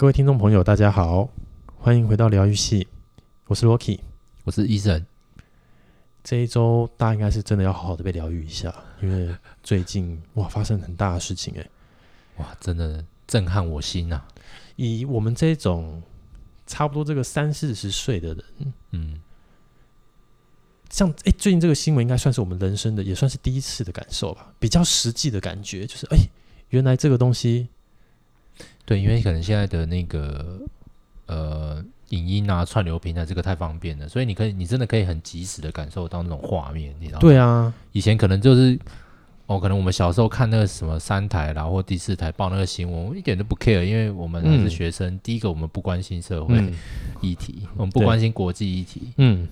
[0.00, 1.28] 各位听众朋友，大家好，
[1.76, 2.88] 欢迎回到疗愈系，
[3.48, 4.00] 我是 Rocky，
[4.44, 5.04] 我是医生。
[6.24, 11.68] 这一周大家应该是真的要好好的被疗愈一下，因为最近哇发生很大的事情哎，
[12.38, 14.28] 哇真的震撼我心呐、啊！
[14.76, 16.02] 以我们这种
[16.66, 19.20] 差不多这个三四十岁的人，嗯，
[20.88, 26.16] 像哎最近这个新闻应该算是我们人生的也算是第一次的感受吧，比较实际的感觉就是哎
[26.70, 27.68] 原来这个东西。
[28.90, 30.58] 对，因为可能现在的那个
[31.26, 37.20] 呃影音啊串流平台这个太方便了，所以你可以你真的可以很及时的感受到那种画面，你知道吗？
[37.20, 38.76] 对啊，以前可能就是
[39.46, 45.14] 哦，可能我们小时候看那个什么三台然后或第四台报那个新闻，我一点都不 care，因为我们还是学生。
[45.14, 46.56] 嗯、第一个我们不关心社会
[47.20, 49.12] 议题，嗯、我们不关心国际议题。
[49.18, 49.46] 嗯，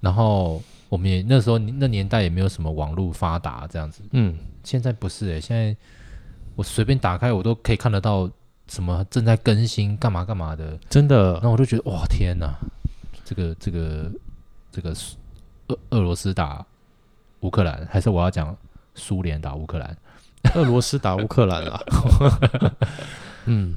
[0.00, 4.00] 然后我们也那时候那年代也没有什么网络发达这样子。
[4.12, 4.34] 嗯，
[4.64, 5.76] 现在不是诶、欸，现在
[6.56, 8.26] 我随便打开我都可以看得到。
[8.70, 12.54] 什么正在更新干嘛干嘛的，真的，然后我就觉得哇天哪，
[13.24, 14.08] 这个这个
[14.70, 14.94] 这个
[15.66, 16.64] 俄俄罗斯打
[17.40, 18.56] 乌克兰，还是我要讲
[18.94, 19.96] 苏联打乌克兰？
[20.54, 21.80] 俄罗斯打乌克兰啊，
[23.46, 23.76] 嗯，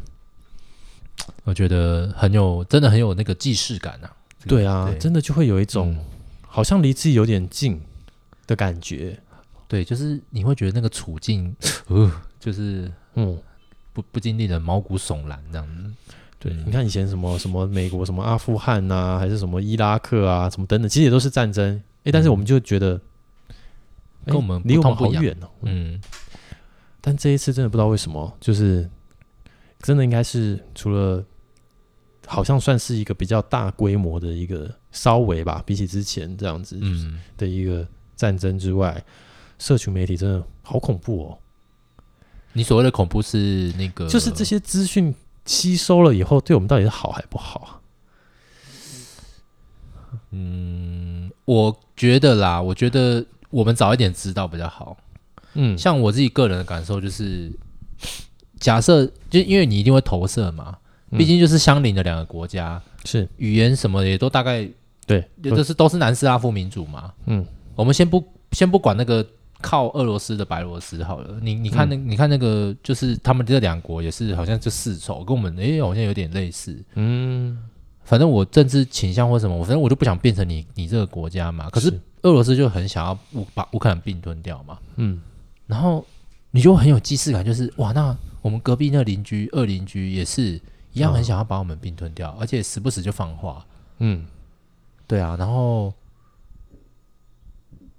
[1.44, 4.14] 我觉得很有，真的很有那个既视感啊。
[4.38, 6.06] 这个、对啊，对真的就会有一种、嗯、
[6.48, 7.81] 好像离自己有点近
[8.46, 9.20] 的感觉。
[9.68, 11.56] 对，就是你会觉得那个处境，
[11.90, 13.36] 呃，就是嗯。
[13.94, 15.92] 不不禁令人毛骨悚然，这样子。
[16.40, 21.76] 对，嗯、你看以前什么什么美国什么阿富汗啊，还是什么伊拉克啊，什么等等，其实也都是战争。
[22.00, 23.00] 哎、欸，但是我们就觉得、
[23.48, 23.56] 嗯、
[24.26, 25.48] 跟我们离我们好远哦。
[25.62, 26.02] 嗯，
[27.00, 28.90] 但这一次真的不知道为什么，就是
[29.80, 31.24] 真的应该是除了
[32.26, 36.78] 好像算是一个比较大规模的一个稍微吧，比起之前这样子
[37.38, 39.04] 的一个战争之外，嗯、
[39.60, 41.40] 社群媒体真的好恐怖哦。
[42.54, 45.14] 你所谓的恐怖是那个，就是这些资讯
[45.46, 47.82] 吸收了以后，对我们到底是好还不好啊？
[50.30, 54.96] 嗯，我觉得啦，我觉得我们早一点知道比较好。
[55.56, 57.52] 嗯，像我自己个人的感受就是，
[58.59, 60.78] 假设就因为你一定会投射嘛，
[61.12, 64.70] 毕竟就是相邻的两个国家，是语言什么也都大概
[65.08, 67.14] 对，也就是都是南斯拉夫民族嘛。
[67.25, 67.44] 嗯，
[67.75, 69.25] 我们先不先不管那个。
[69.63, 76.78] 靠俄罗斯的白罗斯好了，你你看那、嗯、你看那个，就是他们这两国也是好像就世仇，跟我们哎、欸、好像有点类似。
[76.96, 77.57] 嗯，
[78.03, 81.69] 反正我政治倾向或什么，我反正我就不想变成你你这个国家嘛。
[81.69, 81.90] 可是
[82.23, 84.78] 俄罗斯就很想要乌把乌克兰并吞掉嘛。
[84.97, 85.22] 嗯，
[85.66, 86.06] 然后
[86.52, 90.59] 你就很有既视感，就是哇，那我们隔壁那邻居二邻居也是
[90.91, 93.66] 一样很想要把我们并吞掉，哦、而且时不时就放话。
[94.00, 94.25] 嗯，
[95.07, 95.94] 对啊，然后。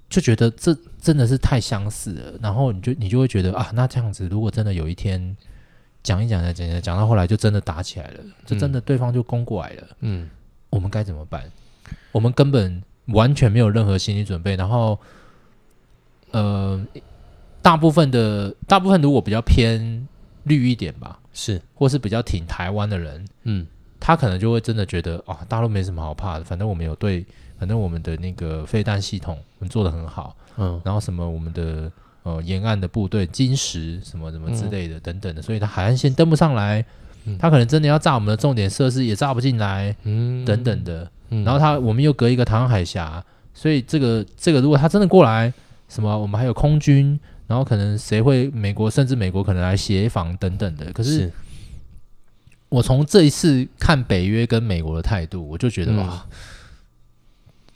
[0.06, 0.72] 就觉得这
[1.04, 5.37] 真的是太相似了，然后你就你就会觉得啊，那这样子如果真的有一天
[6.03, 10.31] 讲一讲再讲讲讲到后来就真的打起来了，就真的对方就攻过来了，嗯，
[10.70, 11.44] 我们该怎么办？
[12.10, 14.98] 我们根本完全没有任何心理准备，然后
[16.31, 16.82] 呃，
[17.60, 20.09] 大部分的大部分如果比较偏
[20.44, 23.66] 绿一点吧，是或是比较挺台湾的人，嗯，
[24.00, 27.22] 他可能就会真的觉得啊，大陆没什么好怕的，反正我们有对。
[27.59, 31.91] 反正我们的那个飞弹系统，我们做的很好，嗯，然后什么我们的
[32.25, 36.84] 呃沿岸的部队金石什么什么之类的等等的，所以他海岸线登不上来，
[37.38, 45.53] 他可能真的要炸我们的重点设施也炸不进来，嗯，等等的，然后他我们又隔一个台湾海峡，所以这个这个如果他真的过来，
[45.88, 51.31] 什么我们还有空军，然后可能谁会美国甚至美国可能来协防等等的，可是
[52.69, 56.26] 我从这一次看北约跟美国的态度，我就觉得哇。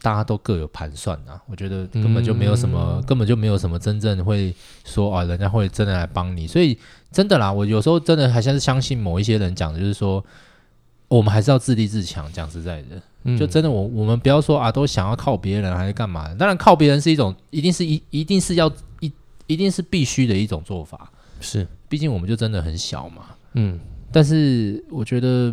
[0.01, 4.55] 大家都各有盘算啊，我觉得根本就没有什么，嗯、根本就没有什么真正会
[4.85, 6.47] 说啊，人家会真的来帮你。
[6.47, 6.79] 所以
[7.11, 10.25] 真的啦，我有时候真的还像是相信某一些人讲的，就是说
[11.09, 12.33] 我们还是要自立自强。
[12.33, 16.33] 讲实在的，嗯、就真的我我们不要说啊，都想要靠别人还是干嘛？
[16.35, 18.71] 当然靠别人是一种，一定是一一定是要
[19.01, 19.13] 一
[19.49, 21.11] 一定是必须的一种做法。
[21.41, 23.23] 是，毕竟我们就真的很小嘛。
[23.55, 23.81] 嗯，
[24.13, 25.53] 但是我觉得。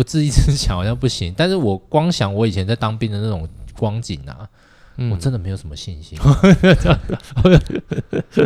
[0.00, 4.48] 不自一直想好像不行， 但是我光想我以前在当兵的那种光景啊，
[4.96, 6.18] 嗯、我真的没有什么信心。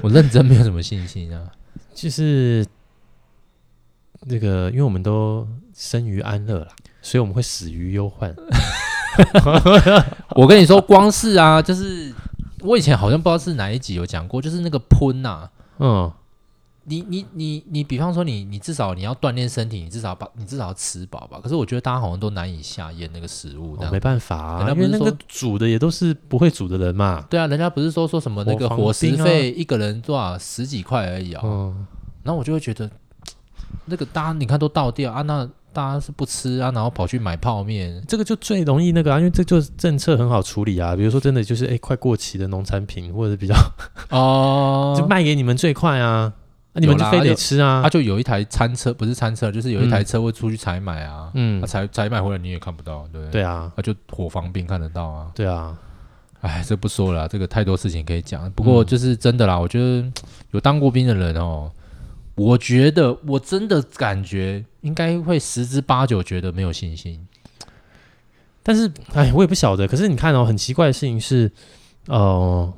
[0.03, 1.49] 我认真没有什么信心啊。
[1.95, 2.67] 就是
[4.23, 6.67] 那个，因为我们都生于安乐啦，
[7.01, 8.35] 所以我们会死于忧患。
[10.35, 12.13] 我跟你说，光是啊，就是
[12.63, 16.13] 我以前好像不知道是哪一集有讲过，就是那个喷呐、啊，嗯。
[16.87, 21.41] 你你你你，比方说你你至少你要锻炼身体，你至少把你至少要吃饱吧。
[21.43, 27.25] 可是我觉得大家好像都难以下咽那个食物，哦、没办法啊，因为那个煮的也都是不会煮的人嘛。
[27.31, 31.75] 对啊，人家不是说说什么那个伙食费一个人多少十几块而已啊、哦。
[31.75, 31.87] 嗯、
[32.23, 32.91] 然后我就会觉得，
[33.87, 40.95] 那个大家你看都倒掉啊，那大家是不吃啊，然后跑去买泡面，这个就最容易那个啊，因为这就是政策很好处理啊。
[40.95, 43.55] 比如说真的就是哎，快过期的农产品或者比较
[44.11, 46.31] 哦， 就卖给你们最快啊。
[46.77, 47.81] 那、啊、你们就非得吃啊！
[47.85, 51.31] 他就有一台餐车，不是餐车，就是有一台车会出去采买啊。
[51.35, 53.31] 嗯，采采买回来你也看不到，对不对？
[53.31, 55.31] 对啊，他就火防兵看得到啊。
[55.37, 55.79] 对啊，
[56.41, 58.51] 哎，这不说了，这个太多事情可以讲。
[58.51, 60.05] 不过就是真的啦，我觉得
[60.51, 61.71] 有当过兵的人哦，
[62.35, 67.25] 我觉得我真的感觉应该会十之八九觉得没有信心。
[68.65, 69.87] 但是，哎，我也不晓得。
[69.87, 71.53] 可是你看哦，很奇怪的事情是，
[72.09, 72.73] 呃，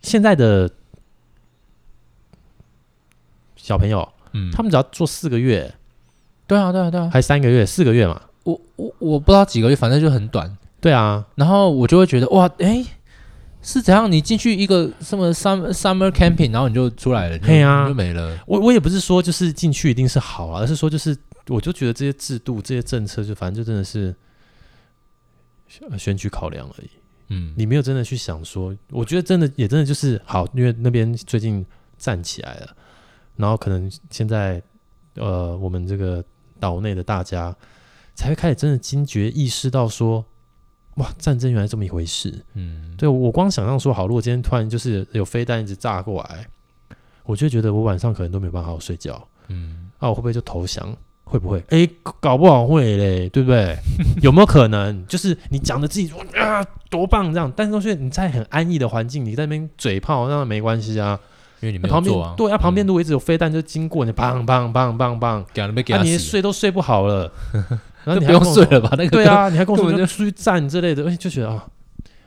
[0.00, 0.70] 现在的。
[3.64, 5.74] 小朋友，嗯，他们只要做四个月，
[6.46, 8.20] 对啊，对啊，对啊，还三个月，四个月嘛。
[8.42, 10.54] 我我我不知道几个月，反正就很短。
[10.82, 12.84] 对啊，然后我就会觉得哇，哎，
[13.62, 14.12] 是怎样？
[14.12, 18.38] 你进去一个什么 summer summer camping，然后你就出来了，对啊，就没了。
[18.46, 21.16] 我我也不是说就是进去一定是好啊，而是说就是
[21.48, 24.14] 我就觉得这些制度、这些政策，就反正就真的是
[25.96, 26.90] 选举考量而已。
[27.28, 31.64] 嗯，你没有真的去想说，我觉得真的也真的就是好，因为那边最近
[31.96, 32.76] 站起来了。
[33.36, 34.62] 然后可能现在，
[35.14, 36.24] 呃，我们这个
[36.60, 37.54] 岛内的大家
[38.14, 40.24] 才会开始真的惊觉意识到说，
[40.96, 42.44] 哇，战争原来这么一回事。
[42.54, 46.46] 嗯，对，我光想象说，好，如果今天突然就是有飞弹一直炸过来，
[47.24, 49.26] 我就觉得我晚上可能都没有办法好好睡觉。
[49.48, 50.96] 嗯，啊，我会不会就投降？
[51.24, 51.64] 会不会？
[51.70, 51.88] 哎，
[52.20, 53.76] 搞不好会嘞，对不对？
[54.22, 55.06] 有没有可能？
[55.06, 61.18] 就是你讲的自己说啊多棒这样，但是说你在很安逸的环境，你在那边嘴炮，那没关系啊。
[61.64, 65.44] 因为你没有做啊，对啊，旁边如果一直有飞弹就经过你，砰砰砰砰砰，
[65.88, 67.32] 那你睡都睡不好了，
[68.04, 68.90] 然后你不用睡了吧？
[68.98, 71.64] 那个对啊，你还跟我说就出去站之类的，哎，就觉得啊，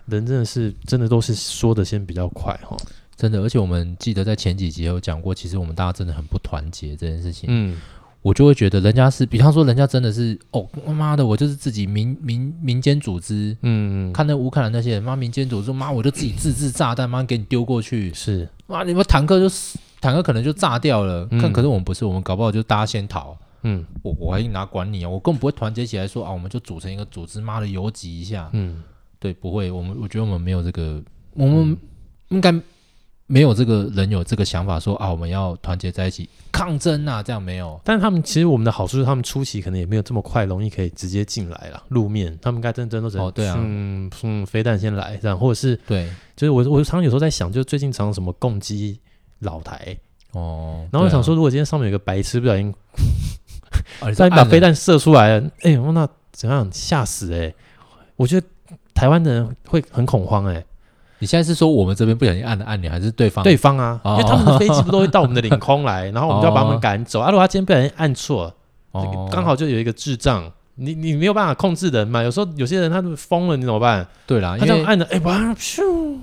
[0.08, 2.76] 人真的是真的都是说的先比较快哈，
[3.16, 3.40] 真的。
[3.42, 7.48] 而且我们记得在前几集有讲过，其实我们大家真的很不团结这件事情。
[7.52, 7.78] 嗯。
[8.22, 19.56] 我就会觉得人家是，比方说人家真的是哦，妈的，我就是自己民民民间组织，嗯，看那乌克兰那些人，妈民间组织，妈我就自己自制炸弹，妈给你丢过去，是，妈你们坦克就
[20.02, 28.84] 坦克可能就炸掉了，看、嗯，可是我们不是，我们搞不好就大家先逃，嗯，我我还哪管你啊，我根本不会团结起来说啊，我们就组成一个组织，妈的游击一下，嗯，
[29.20, 31.02] 对，不会，我们我觉得我们没有这个，
[31.34, 31.78] 我们
[32.30, 32.54] 应该。
[33.30, 37.80] 没有这个人有这个想法说啊，我们要团结在一起抗争啊，这样没有。
[37.84, 48.98] 但是他们其实我们的好处是，他们初期可能也没有这么快容易可以直接进来了，路面他们该真真都是哦，对啊，嗯嗯，飞弹先来这样，或者是对，就是我我常常有时候在想，就最近常常什么攻击
[49.40, 49.98] 老台
[50.32, 52.74] 哦，然后我想说，如果今天上面有个白痴不小心，
[54.16, 57.56] 再、 啊、把飞弹射出来了，哎，那怎样吓死哎、欸？
[58.16, 58.48] 我觉得
[58.94, 60.66] 台湾的人会很恐慌哎、欸。
[61.20, 63.44] 你现在是说我们这边不小心按了按钮，还是对方？
[63.44, 67.22] 对方啊，哦、因为他们的飞机不都会到我们的领空来， 然后我们就要把他们赶走。
[67.22, 68.54] 哦、啊，如果他今天不小心按错，
[68.92, 72.22] 哦、刚好就有一个智障，你你没有办法控制的人嘛。
[72.22, 74.06] 有时候有些人他就疯了，你怎么办？
[74.28, 76.18] 对啦，他这样按的，哎，哇，咻！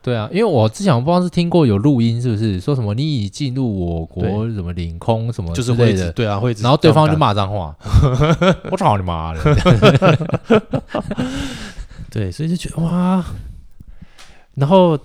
[0.00, 6.12] 对啊，因为我之前我不知道是听过有录音，是不是说什么你已进入我国什么领空什么就是会的？
[6.12, 6.52] 对啊，会。
[6.60, 7.74] 然后对方就骂脏话，
[8.70, 10.70] 我操你妈的！
[12.08, 13.24] 对，所以就觉得哇。
[14.56, 14.98] 然后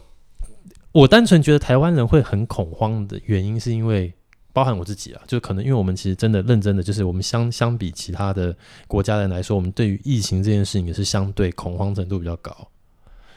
[0.91, 4.11] 我单纯觉得台湾人会很恐慌的原因，是因为
[4.51, 8.55] 包含我自己啊，就可能因为我们其实真的认真的，就是我们相相比其他的
[8.87, 12.55] 国家人来说，我们对于疫情这件事情也是相对恐慌程度比较高。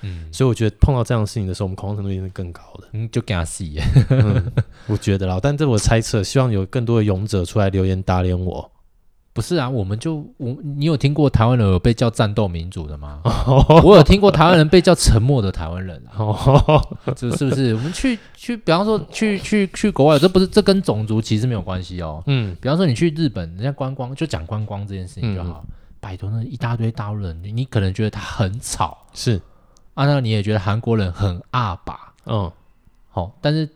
[0.02, 2.88] 嗯，所以我觉得碰到这样的事情的时候，我们恐慌程度一定是更高的。
[2.92, 3.64] 嗯，就给他死。
[4.86, 8.70] 我觉得啦，但这我猜测，希望有更多的勇者出来留言打脸我。
[9.34, 13.20] 不是啊，我们就我，你有听过台湾人有被叫战斗民族的吗？
[13.82, 16.22] 我有听过台湾人被叫沉默的台湾人啊，
[17.16, 17.74] 这是不是？
[17.74, 22.22] 我们去去，比方说去去去国外，这不是这跟种族其实没有关系哦。
[22.28, 25.64] 嗯，比方说你去日本，人家观光就讲观光这件事情就好。
[25.66, 29.42] 嗯、拜托，那一大堆大陆人，你可能觉得他很吵，是
[29.94, 32.48] 啊，那你也觉得韩国人很阿爸，嗯，
[33.10, 33.68] 好，但是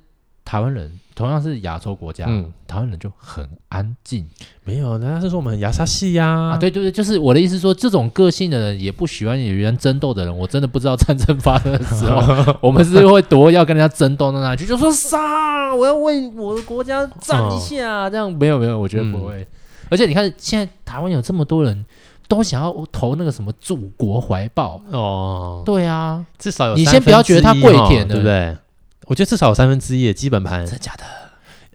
[0.44, 1.00] 台湾人。
[1.18, 4.24] 同样是亚洲国家，嗯，台湾人就很安静，
[4.62, 18.32] 没有，人家是说我们很亚沙系呀，啊，对对对，就是我的意思说，这种个性的人也不喜欢与人争斗的人，我真的不知道战争发生的时候， 我们是会多要跟人家争斗到哪去，就说杀，我要为我的国家战一下，哦，这样。
[18.32, 19.40] 没有没有，我觉得不会。
[19.40, 19.46] 嗯，
[19.90, 21.84] 而且你看，现在台湾有这么多人
[22.28, 24.80] 都想要投那个什么祖国怀抱。
[24.92, 28.56] 哦，对啊，至少有你先不要觉得他跪舔的，对不对？
[29.08, 31.04] 我觉得至少有三分之一的基本盘，真的假的？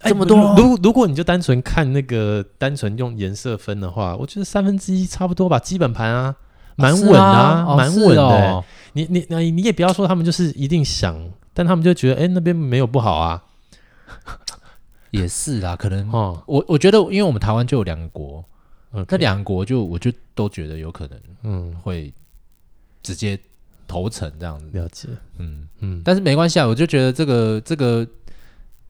[0.03, 0.37] 这么多？
[0.37, 5.57] 欸、如如果你就单纯看那个，单纯用颜色分的话，我觉得三分之一差不多吧。
[5.57, 6.35] 基本盘啊，
[6.75, 8.63] 蛮稳的，啊，蛮稳的。
[8.93, 13.43] 你你你你也不要说他们就是一定想，但他们就觉得，哎、欸，那边没有不好啊。
[15.11, 18.43] 也是啦，可能哦，我我觉得，因为我们台湾就有两个国，
[18.91, 22.13] 嗯，这两个国就我就都觉得有可能，嗯，会
[23.01, 23.39] 直接
[23.87, 24.69] 投诚这样子。
[24.71, 28.07] 了解，嗯嗯，但是没关系啊，我就觉得这个这个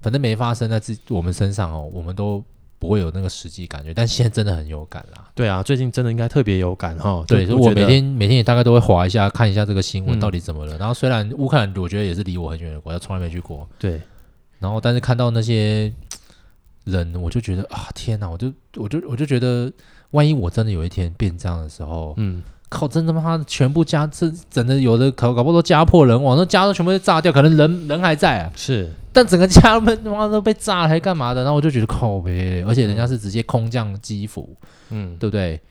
[0.02, 2.44] 反正没发生在自我们身上哦，我们都。
[2.80, 5.30] 不会有那个实际感觉，但现在真的很有感啦。
[5.34, 7.24] 对啊，最近真的应该特别有感哈。
[7.26, 10.76] 对，所以我每天每天也大概都会划一下，看一下这个新闻到底怎么了。
[10.76, 13.66] 嗯、然后虽然乌克兰，我觉得也是离我很远的国家，从来没去过。
[13.80, 14.02] 对。
[14.60, 15.94] 然后，但是看到那些
[16.84, 18.30] 人，我就觉得啊，天哪！
[18.30, 19.72] 我就我就我就觉得，
[20.12, 22.44] 万一我真的有一天变这样的时候，嗯。
[22.74, 22.88] 靠！
[22.88, 28.52] 真他妈全部家这整的有的搞搞不好都家破人亡，那家都全部都炸掉，可能人人还在啊。
[28.56, 31.42] 是，但整个家们他妈都被炸了，还干嘛的？
[31.44, 34.58] 然后我就觉得靠呗，而且人家是直接空降基辅，
[34.90, 35.62] 嗯，对不对？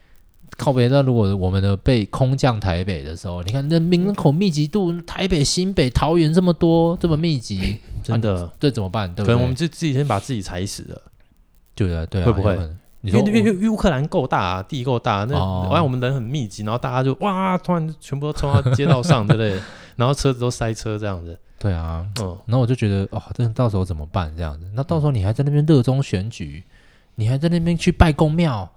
[0.56, 0.88] 靠北。
[0.88, 9.08] 那如果我们的被空降台北的时候，你看那人口密集度，台北、新北、桃园这么多，这么密集， 真的，这怎么办？
[9.14, 9.26] 对不对？
[9.26, 11.02] 可能我们就自己先把自己踩死了，
[11.74, 12.56] 对啊，对啊，会不会？
[13.02, 19.60] 因为因为乌克兰够大啊，地够大，那完、哦、我们人很密集，然后大家就哇，突然全部都冲到街道上，对不对？
[19.96, 21.36] 然后车子都塞车这样子。
[21.58, 24.32] 对啊，嗯，然后我就觉得，哦，这到时候怎么办？
[24.36, 26.62] 这样子，那到时候你还在那边热衷选举，
[27.16, 28.68] 你还在那边去拜公庙，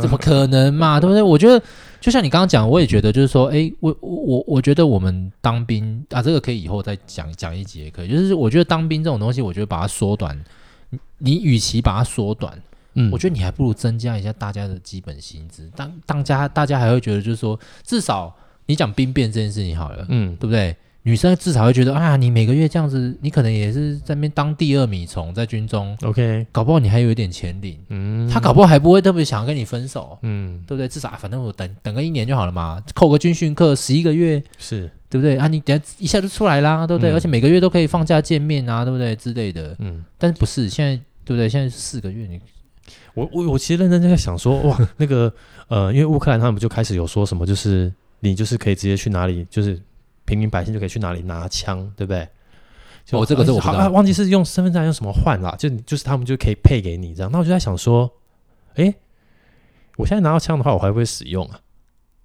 [0.00, 1.00] 怎么可能嘛？
[1.00, 1.22] 对不对？
[1.22, 1.62] 我觉得，
[2.00, 8.08] 就像你刚刚讲，我也觉得，就是说，哎，我我我我觉得我们当兵啊，这个可以以后再讲讲一集也可以。
[8.08, 10.38] 就是我觉得当兵这种东西，我觉得把它缩短，
[10.90, 12.58] 你你与其把它缩短。
[12.94, 18.34] 嗯，我觉得你还不如增加一下大家的基本薪资，当当家大家还会觉得，就是说，至少
[18.66, 20.76] 你讲兵变这件事情好了，嗯，对不对？
[21.04, 30.86] 女生至少会觉得，啊，你每个月这样子，你可能也是在那边当第二米虫，在军中，OK，搞不好你还有一点钱领，嗯，他搞不好还不会特别想要跟你分手，嗯，对不对？
[30.86, 35.38] 至少反正我等等个一年就好了嘛，扣个军训课十一个月，是对不对？
[35.38, 37.10] 啊，你等下一下就出来啦，对不对？
[37.10, 39.16] 嗯，而且每个月都可以放假见面啊，对不对？
[39.16, 41.48] 之类的，嗯，但是不是现在，对不对？
[41.48, 42.38] 现在是四个月你。
[43.18, 45.32] 我我我其实认真在想说，哇，那个
[45.66, 49.80] 呃，因为乌克兰他们就开始有说什么，就是你就是可以直接去哪里，就是
[50.24, 52.28] 平民百姓就可以去哪里拿枪，对不对？
[53.10, 57.32] 哦，这个是我好、啊、忘记是用身份证用什么换了，就就是他们就可以配给你这样。
[57.32, 58.10] 那我就在想说，
[58.74, 58.94] 哎，
[59.96, 61.58] 我现在拿到枪的话，我还会不会使用啊？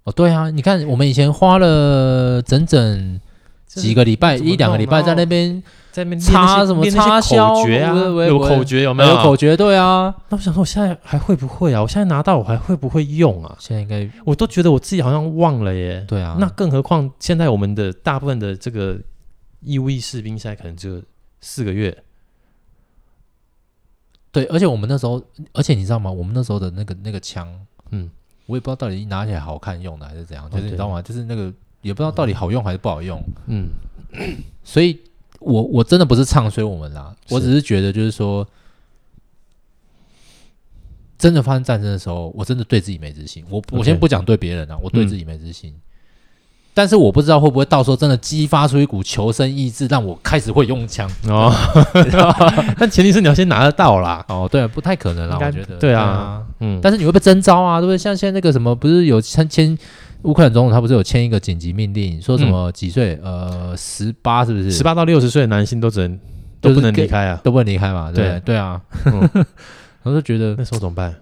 [0.04, 3.18] 哦，对啊，你看我们以前花了整整
[3.66, 5.62] 几个礼拜，一两个礼拜在那边。
[5.94, 7.94] 在那边擦什么擦口诀啊？
[8.26, 9.10] 有口诀有没有？
[9.10, 10.12] 有口诀对啊。
[10.28, 11.80] 那我想说，我现在还会不会啊？
[11.80, 13.56] 我现在拿到我还会不会用啊？
[13.60, 16.04] 现在应该我都觉得我自己好像忘了耶。
[16.08, 16.36] 对啊。
[16.40, 18.98] 那更何况现在我们的大部分的这个
[19.60, 21.00] 义务役士兵现在可能就
[21.40, 21.96] 四个月。
[24.32, 26.10] 对，而且我们那时候，而且你知道吗？
[26.10, 27.48] 我们那时候的那个那个枪，
[27.92, 28.10] 嗯，
[28.46, 31.00] 我也不知道到底拿起来好看用的还是怎样，就是你知道吗？
[31.00, 31.52] 就是那个
[31.84, 33.22] 也不知道到底好用还是不好用。
[33.46, 33.68] 嗯，
[34.64, 34.98] 所以。
[35.40, 38.48] 我我真的不是唱衰我们啦，我只是觉得就是说，
[41.18, 43.44] 真的发生战争的时候，我真的对自己没自信。
[43.50, 45.70] 我我先不讲对别人啊，我对自己没自信。
[45.70, 45.80] 嗯、
[46.72, 51.52] 但是我不知道会不会到时候真的激发出一股求生意志，让我开始会用枪哦。
[52.78, 54.24] 但前提是你要先拿得到啦。
[54.30, 55.76] 哦，对，不太可能啦，我觉得。
[55.76, 56.80] 对啊，嗯。
[56.82, 57.98] 但是你会被征召啊，对不对？
[57.98, 59.76] 像现在那个什么，不是有签签。
[60.24, 63.18] 乌克兰总统他不是有签一个紧急命令，说什么几岁？
[63.22, 64.70] 嗯、呃，十八是不是？
[64.70, 66.18] 十八到六十岁的男性都只能
[66.60, 68.10] 都不能离开啊，都不能离开嘛？
[68.10, 68.80] 对对，对啊。
[70.02, 71.14] 我就觉得那时候怎么办？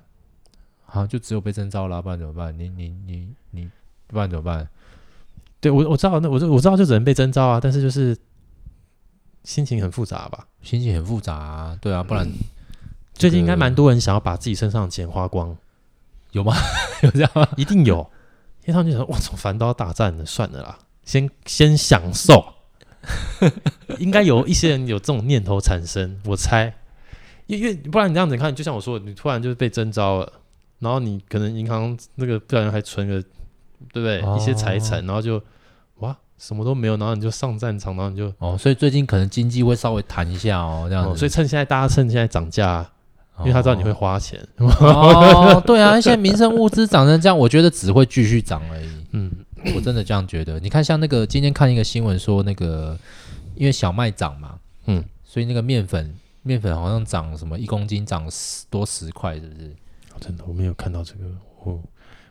[0.84, 2.56] 好，就只有被征召了，不然怎么办？
[2.58, 3.68] 你你你你，
[4.06, 4.68] 不然怎么办？
[5.60, 8.16] 对我我知道，那我就我知道就只能被征召啊，但是就是
[9.42, 10.46] 心情很复杂吧？
[10.62, 12.32] 心情很复杂啊，对啊，不然、嗯、
[13.14, 15.56] 最近应该蛮多人想要把自己身上的钱花光，
[16.30, 16.54] 有吗？
[17.02, 17.48] 有这样吗？
[17.56, 18.08] 一定有。
[18.64, 22.44] 因为他们就说：“哇，从反刀大战了，算了啦，先先享受。
[23.98, 26.72] ”应该有一些人有这种念头产生，我猜。
[27.46, 30.32] 因为不然你这样子看，就像我说，你突然就是被征召了，
[30.78, 33.20] 然后你可能银行那个不小心还存个，
[33.92, 34.20] 对不对？
[34.20, 35.42] 哦、一些财产，然后就
[35.96, 41.10] 哇，什么都没有，然后你就上战场，然后你就哦，所以最近可能经济会稍微弹一下哦，这样子。
[41.10, 42.88] 哦、所以趁现在大家趁现在涨价。
[43.40, 48.88] 因为他知道你会花钱哦， 对啊，现在民生物资涨成这样，我觉得只会继续涨而已。
[49.12, 49.30] 嗯，
[49.74, 50.60] 我真的这样觉得。
[50.60, 52.96] 你看，像那个今天看一个新闻说，那个
[53.54, 59.74] 因为小麦涨嘛，嗯，所以那个面粉面粉好像涨什么一公斤涨十多十块，是不是？
[60.20, 61.24] 真的，我没有看到这个，
[61.64, 61.80] 我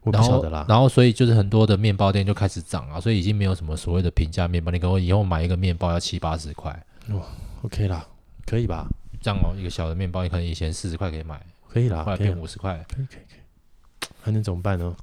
[0.04, 0.66] 我不晓得啦。
[0.70, 4.72] 然后，所以就是很多的面包店就开始涨啊，所以已经没有什么所谓的平价面包。
[4.72, 6.72] 你给我以后买一个面包要七八十块，
[7.10, 7.22] 哇
[7.64, 8.06] ，OK 啦，
[8.46, 8.88] 可以吧？
[9.22, 14.96] 这样哦，一个小的面包，你可能以前四十块可以买，可以啦，后来变五十块，可以可以可以，还能怎么办呢？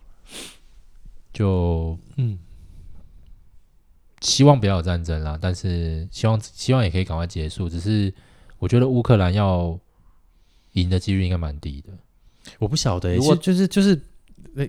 [1.32, 2.38] 就嗯，
[4.20, 7.68] 希望不要有战争啦，但是希望希望也可以赶快结束。
[7.68, 8.12] 只是
[8.58, 9.78] 我觉得乌克兰要
[10.72, 11.92] 赢的几率应该蛮低的。
[12.58, 14.00] 我不晓得、欸，其实就是就是，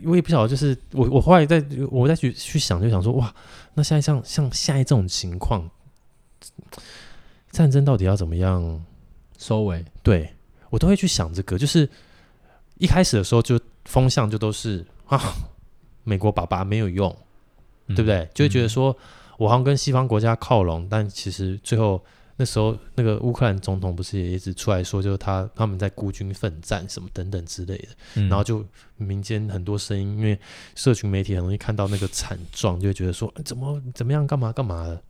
[0.03, 3.34] 我也不晓得，就是我我后来在我再去去想，就想说，哇，
[3.74, 5.68] 那现在像像现在这种情况，
[7.50, 8.86] 战争到底要怎么样
[9.39, 9.84] 收尾？
[10.03, 10.31] 对
[10.69, 11.89] 我都会去想这个，就是
[12.77, 15.19] 一开始的时候就风向就都是啊，
[16.03, 17.10] 美国爸爸没有用，
[17.88, 18.29] 嗯、对不对？
[18.36, 18.91] 就会觉得说。
[18.91, 19.03] 嗯
[19.39, 22.03] 我好像跟西方国家靠拢，但其实最后
[22.36, 28.65] 那时候那个乌克兰总统不是也一直出来说，就是他他们在孤军奋战什么等等之类的，嗯、然后就
[28.98, 30.38] 民间很多声音，因为
[30.75, 35.01] 社群媒体很容易看到那个惨状，就会觉得说怎么怎么样干嘛干嘛的。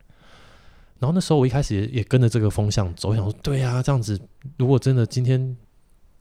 [1.00, 4.20] 然后那时候我一开始也也跟着这个风向走，想说对啊，这样子
[4.56, 5.56] 如果真的今天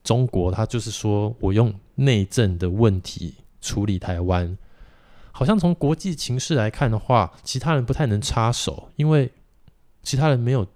[0.03, 4.57] 中国他就是说我用内政的问题处理台湾。
[5.31, 9.31] 好像从国际情势来看的话，其他人不太能插手，因为
[10.03, 10.67] 其他人没有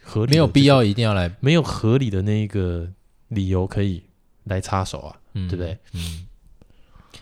[0.00, 2.88] 合理，没有必要一定要来，没有合理的那一个
[3.28, 4.02] 理由可以
[4.44, 5.76] 来插手啊，嗯、对不对？
[5.92, 6.26] 嗯。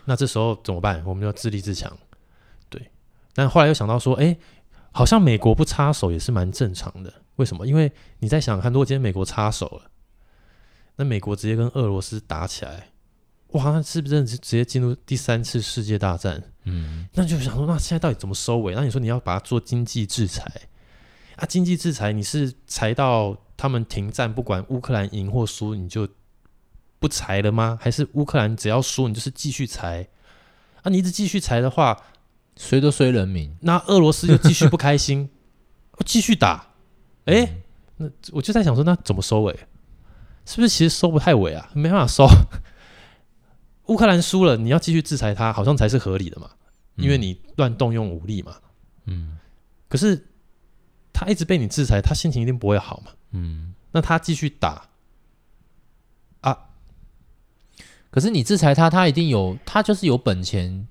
[0.05, 1.03] 那这时候怎么办？
[1.05, 1.91] 我们要自立自强。
[2.69, 2.81] 对。
[3.33, 4.37] 但后来又想到说，哎，
[4.95, 7.13] 好像美国不插手也是蛮正常的。
[7.35, 7.67] 为什么？
[7.67, 9.91] 因为你在想看，如果今天美国插手了，
[10.95, 12.91] 那美国直接跟俄罗斯打起来。
[13.49, 16.41] 哇，那是不是直接进入第三次世界大战？
[16.63, 18.73] 嗯，那就想说，那现在到底怎么收尾？
[18.73, 20.49] 那你说你要把它做经济制裁
[21.35, 21.45] 啊？
[21.45, 26.07] 经济制裁你是裁到他们停战，不管乌克兰赢或输，你就
[26.99, 27.77] 不裁了吗？
[27.81, 30.07] 还是乌克兰只要输，你就是继续裁？
[30.83, 32.01] 啊，你一直继续裁的话，
[32.57, 33.55] 谁都衰人民。
[33.61, 35.29] 那俄罗斯就继续不开心，
[36.05, 36.67] 继续打。
[37.25, 37.63] 哎、欸，
[37.97, 39.53] 那我就在想说，那怎么收尾？
[40.45, 41.69] 是不是其实收不太尾啊？
[41.73, 42.27] 没办法收。
[43.87, 46.49] 乌克兰输了，你要继续制裁他，好像才是合理的嘛，
[46.95, 48.55] 因为你乱动用武力嘛。
[49.05, 49.37] 嗯，
[49.87, 50.27] 可是
[51.11, 53.11] 他一直被你制裁，他心情一定不会好嘛。
[53.31, 54.87] 嗯，那他继续打
[56.41, 56.57] 啊，
[58.09, 60.87] 可是你制裁他，他一定有，他就是有本钱。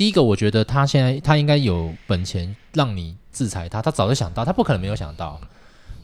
[0.00, 5.38] 第一个，我觉得他现在他应该有本钱让你制裁他，他早就想到，他不可能没有想到。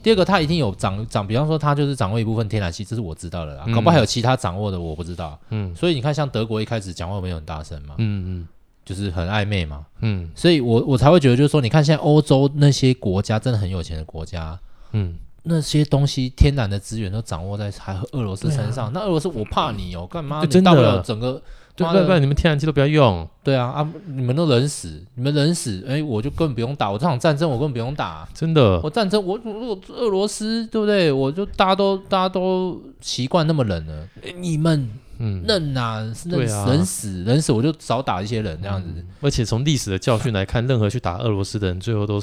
[0.03, 3.63] 第二个，他一定有掌掌，比方说他就是掌握一部分天然气，这是我知道的啦。
[3.65, 5.39] 嗯、搞不好还有其他掌握的，我不知道。
[5.49, 8.47] 嗯，所以你看，像德国一开始讲话没有很大声嘛，嗯嗯，
[8.85, 14.59] 就是很暧昧嘛，嗯，所以我我才会觉得，就是说，你看现在欧洲那些国家真的很有钱的国家，
[14.91, 20.45] 嗯，那些东西天然的资源都掌握在还俄罗斯身上，啊、那俄罗斯我怕你哦，干嘛？
[20.45, 21.41] 真的，大不了整个。
[21.75, 23.27] 对，不不，你们天然气都不要用。
[23.43, 26.89] 对啊，啊，你们都冷死，你们冷死，哎，我就根本不用打。
[26.89, 28.81] 我这场战争我根本不用打，真的。
[28.81, 31.11] 我战争，我如果俄罗斯，对不对？
[31.11, 34.07] 我就大家都大家都习惯那么冷了，
[34.37, 38.89] 你们嗯冷啊，冷死冷死冷死，我就少打一些人这样子。
[39.21, 42.19] 而且从历史的教训来看，任何去打俄罗斯的人，最后都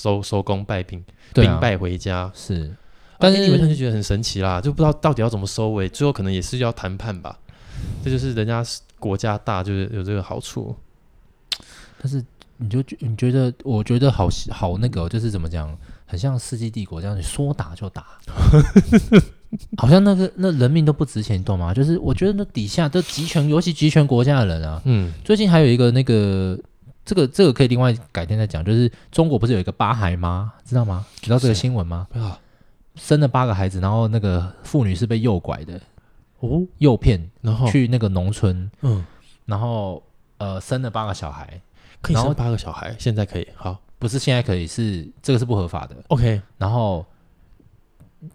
[0.00, 2.30] 收收工败兵，兵败回家。
[2.34, 2.74] 是，
[3.18, 7.38] 但是你们就觉得很神奇啦，就不知道到底要怎么收尾，最后可能也是要谈判吧。
[8.02, 8.64] 这就是人家
[8.98, 10.74] 国家大，就是有这个好处。
[12.00, 12.24] 但是
[12.56, 18.06] 你就你觉得，我觉得好好那个，就是怎么讲，很像世纪帝国这样，你说打就打，
[19.76, 21.74] 好像那个那人命都不值钱，你懂吗？
[21.74, 26.58] 就是我觉得那底下都集权，尤其集权国家的人啊，嗯，最近还有一个那个，
[27.10, 30.52] 这个这个可以另外改天再讲，就是中国不是有一个八孩吗？
[30.64, 31.04] 知道吗？
[31.20, 32.06] 知道这个新闻吗？
[32.14, 32.38] 啊，
[32.94, 35.80] 生了八个孩子，然后那个妇女是被诱拐的。
[36.38, 37.68] 哦，诱骗，然后？
[37.68, 39.04] 去那个农村，嗯，
[39.44, 40.00] 然后
[40.38, 41.60] 呃生了八个小孩，
[42.00, 47.04] 可以生八个小孩，现在可以，好，不是现在可以，是这个是不合法的，OK，然后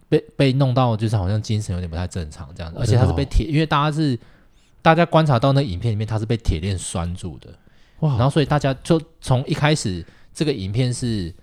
[0.09, 4.19] 被被弄到就是好像精神有点不太正常这样子，而且他是被铁，因为大家是
[4.81, 7.49] 大家观察到那影片里面他是被铁链拴住的，
[7.99, 11.33] 哇，然后所以大家就从一开始这个影片是。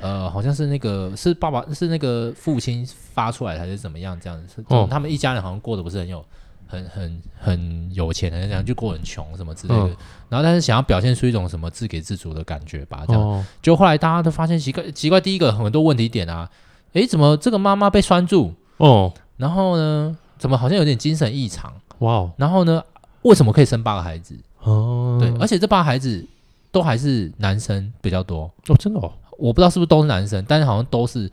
[0.00, 4.16] 呃，好像是那个是爸爸是那个父亲发出来还是怎么样？
[4.20, 6.24] 这样子，哦，他们一家人好像过得不是很有
[6.68, 9.80] 很很很有钱的这样，就过很穷什么之类的。
[9.80, 9.96] 哦，
[10.28, 13.20] 然后，但是想要表现出一种什么自给自足的感觉吧，这样。
[13.20, 16.48] 哦，就后来大家都发现奇怪奇怪，第一个很多问题点啊，
[16.92, 18.54] 诶，怎么这个妈妈被拴住？
[18.76, 21.74] 哦，然后呢，怎么好像有点精神异常？
[21.98, 22.80] 哇哦，然后呢，
[23.22, 24.38] 为什么可以生八个孩子？
[24.68, 26.24] 哦，对，而且这八孩子
[26.70, 29.10] 都还是男生比较多哦，真的哦。
[29.38, 31.30] 我不知道是不是都是男生，但是好像都是，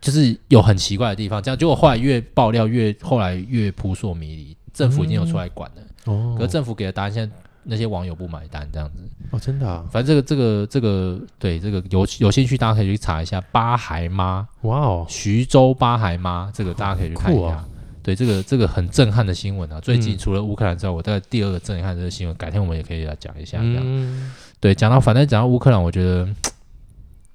[0.00, 1.40] 就是有很奇怪的地方。
[1.40, 5.82] 这样结果后来越爆料越后来越扑朔迷离，政府已经有出来管了。
[6.06, 8.98] 哦，可是政府给的答案，现在那些网友不买单，这样子。
[9.30, 9.84] 哦，真的啊。
[9.92, 14.46] 反正这个这个这个，对这个有有兴趣，大家可以去查一下八孩妈。
[14.62, 17.64] 哇哦，徐州八孩妈，这个大家可以去看一下。
[18.04, 19.80] 对，这个这个很震撼的新闻啊！
[19.80, 23.58] 最近除了乌克兰之外，我大概第二个震撼的这个新闻，改天我们也可以来讲一下。
[23.58, 26.28] 这样，对，讲到反正讲到乌克兰，我觉得。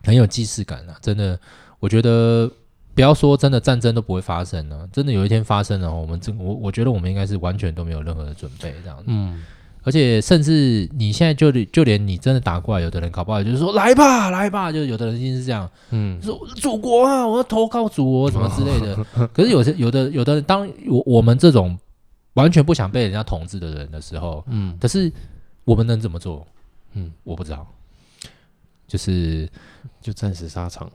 [0.02, 0.96] 很有既视感啊！
[1.02, 1.38] 真的，
[1.82, 2.50] 我觉得
[2.96, 9.04] 不要说真的战争都不会发生呢，真的有一天发生了，我们这我我觉得我们应该是完全都没有任何的准备这样子。
[9.08, 9.44] 嗯。
[9.84, 19.06] 而且甚至你现在就就连你真的打过来，有的人搞不好就是说来吧来吧，就有的人一定是这样，嗯，说祖国啊，我要投靠祖国什么之类的。
[19.34, 21.78] 可是有些有的有的人，当我我们这种
[22.34, 25.12] 完全不想被人家统治的人的时候，嗯，可是
[25.64, 26.46] 我们能怎么做？
[26.94, 27.66] 嗯，我不知道，
[28.88, 29.50] 就是
[30.02, 30.90] 就暂时沙场。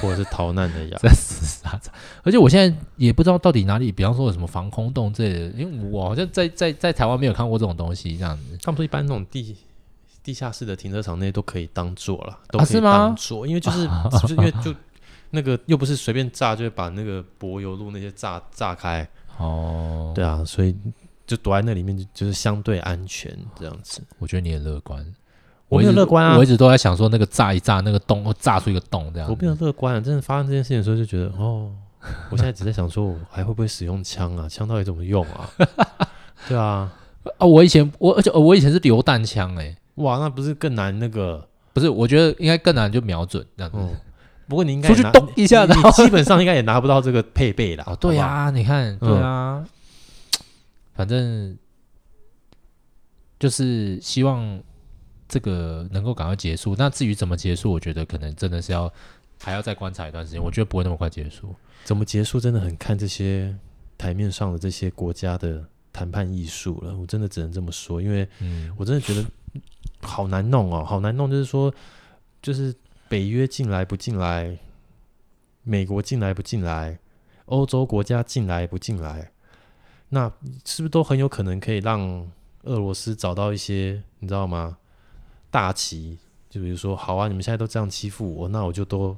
[0.00, 1.92] 或者是逃难的呀，在死沙场。
[2.22, 8.58] 而且我现在也不知道到底哪里，比方说有什么防空洞之类的，因为我好像在在在台湾没有看过这种东西，这样子。
[8.62, 9.56] 他们说一般那种地
[10.22, 13.88] 地下室的停车场那些都可以当做了，都可以当做，因为就是
[14.20, 14.74] 就是因为就
[15.30, 19.08] 那个又不是随便炸，就会把那个柏油路那些炸炸开。
[19.38, 20.76] 哦，对啊，所以
[21.26, 24.02] 就躲在那里面就就是相对安全这样子。
[24.18, 25.02] 我觉得你也乐观。
[25.70, 26.36] 我没有乐观啊！
[26.36, 29.30] 我一直都在想说，那个炸一炸，那个洞会炸出一个洞这样。
[29.30, 30.00] 我没有乐观啊！
[30.00, 31.70] 真的发生这件事情的时候，就觉得哦，
[32.28, 34.48] 我现在只在想说，我还会不会使用枪啊？
[34.48, 35.48] 枪到底怎么用啊？
[36.48, 36.92] 对啊，
[37.38, 37.46] 啊！
[37.46, 40.98] 我以前我而且我以前是榴弹枪哎，哇，那不是更难？
[40.98, 41.88] 那个不是？
[41.88, 43.78] 我觉得应该更难，就瞄准这样子。
[43.80, 43.96] 嗯、
[44.48, 47.84] 不过你应该出去动一下，你基本上应该也拿不到这个配备啦。
[47.88, 49.66] 哦，对啊，你看，对啊，嗯、
[50.96, 51.56] 反正
[53.38, 54.60] 就是希望。
[55.30, 58.92] 这个能够赶快结束，那至于怎么结束，我觉得可能真的是要
[59.40, 60.42] 还要再观察一段时间。
[60.42, 61.54] 我觉得不会那么快结束。
[61.84, 63.56] 怎么结束，真的很看这些
[63.96, 66.96] 台面上的这些国家的谈判艺术了。
[66.96, 68.28] 我真的只能这么说，因为
[68.76, 69.24] 我真的觉得
[70.02, 71.30] 好难弄哦，好难弄。
[71.30, 71.72] 就是说，
[72.42, 72.74] 就是
[73.08, 74.58] 北约进来不进来，
[75.62, 76.98] 美国进来不进来，
[77.44, 79.30] 欧洲国家进来不进来，
[80.08, 80.30] 那
[80.64, 82.30] 是不是都很有可能可以让
[82.64, 84.76] 俄罗斯找到一些，你知道吗？
[85.50, 86.16] 大旗，
[86.48, 89.16] 就比如说，好啊，你们现在都这样欺负我，那我就都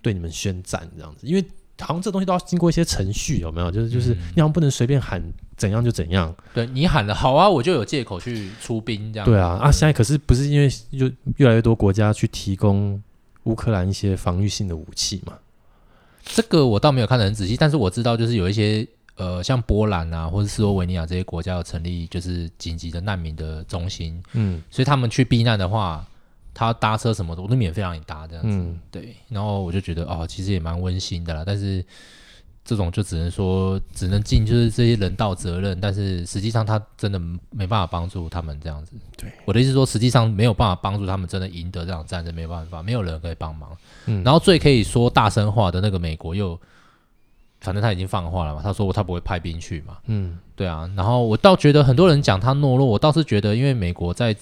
[0.00, 1.26] 对你们宣战这样子。
[1.26, 1.44] 因为
[1.80, 3.70] 好像这东西都要经过一些程序，有没有？
[3.70, 5.22] 就是就是，你好像不能随便喊
[5.56, 6.34] 怎样就怎样。
[6.54, 9.26] 对，你喊了好啊，我就有借口去出兵这样。
[9.26, 13.02] 对啊，啊，现在可是不是因为就越来越多国家去提供
[13.44, 15.34] 乌克兰一些防御性的武器嘛？
[16.24, 18.86] 这个我倒没有看得很仔细，但是我知道就是有一些。
[19.14, 26.04] 呃，像波兰啊，或者斯洛维尼亚这些国家有成立就是紧急的难民的中心，嗯，所以他们去避难的话，
[26.54, 29.14] 他搭车什么的，我都免费让你搭这样子，嗯，对。
[29.28, 31.44] 然后我就觉得哦，其实也蛮温馨的啦。
[31.46, 31.84] 但是
[32.64, 37.18] 这种就只能说只能尽就是这些人道责任，但是实际上他真的
[37.50, 38.92] 没办法帮助他们这样子。
[39.18, 43.76] 对，我的意思是说，实际上没有办法帮助他们真的赢得这场战争，没办法，没有人可以帮忙。
[44.06, 46.58] 嗯，然后最可以说大声话的那个美国又。
[47.62, 49.96] 反正他已经放话了嘛，他说他不会派兵去嘛。
[50.06, 50.90] 嗯，对啊。
[50.96, 54.36] 然后我倒觉得很多人讲他懦弱，我倒是觉得，因为美国在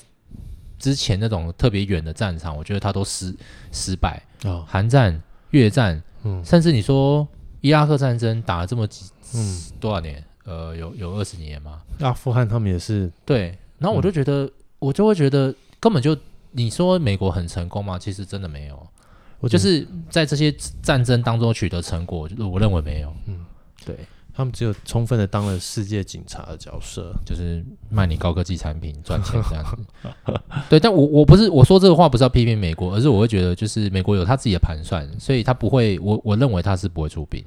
[0.79, 3.33] 之前那种特别远的战场，我觉得他都失
[3.71, 4.23] 失败。
[4.45, 7.29] 哦，韩战、越战，嗯，甚至你说
[7.61, 10.25] 伊拉克战争打了这么几，嗯，多少年？
[10.45, 11.83] 呃，有有二十年吗？
[12.01, 13.13] 阿富汗他们也是。
[13.25, 13.57] 对。
[13.79, 16.17] 然后我就觉得，嗯、我就会觉得，根本就
[16.53, 17.99] 你说美国很成功吗？
[17.99, 18.87] 其实真的没有。
[19.41, 23.11] 我就是在这些战争当中取得成果，我认为没有。
[23.27, 23.45] 嗯，
[23.87, 23.97] 对，
[24.35, 30.41] 他们只有充分的当了世界警察的角色，就是卖你高科技产品赚钱这样子。
[30.69, 37.43] 对，但我我不是我说这个话不是要批评美国，而是我会觉得就是美国有他自己的盘算，所以他不会，我我认为他是不会出兵。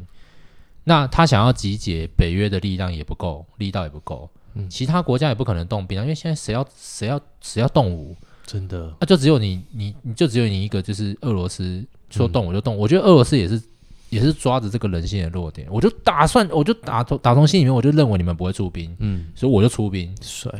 [0.85, 8.15] 那他想要集结北约的力量也不够，力道也不够，嗯，其他国家也不可能动兵啊，因为现在谁要谁要谁要动武？
[8.45, 12.75] 真的，那、啊、就只有你，你，你就只有你一个，就是俄罗斯说动我就动。
[12.75, 13.61] 嗯、我觉得俄罗斯也是，
[14.09, 15.67] 也是抓着这个人性的弱点。
[15.71, 20.15] 我就打算，我就打从打从心里面，我就认为你们不会出兵，嗯，所以我就出兵。
[20.21, 20.51] 帅，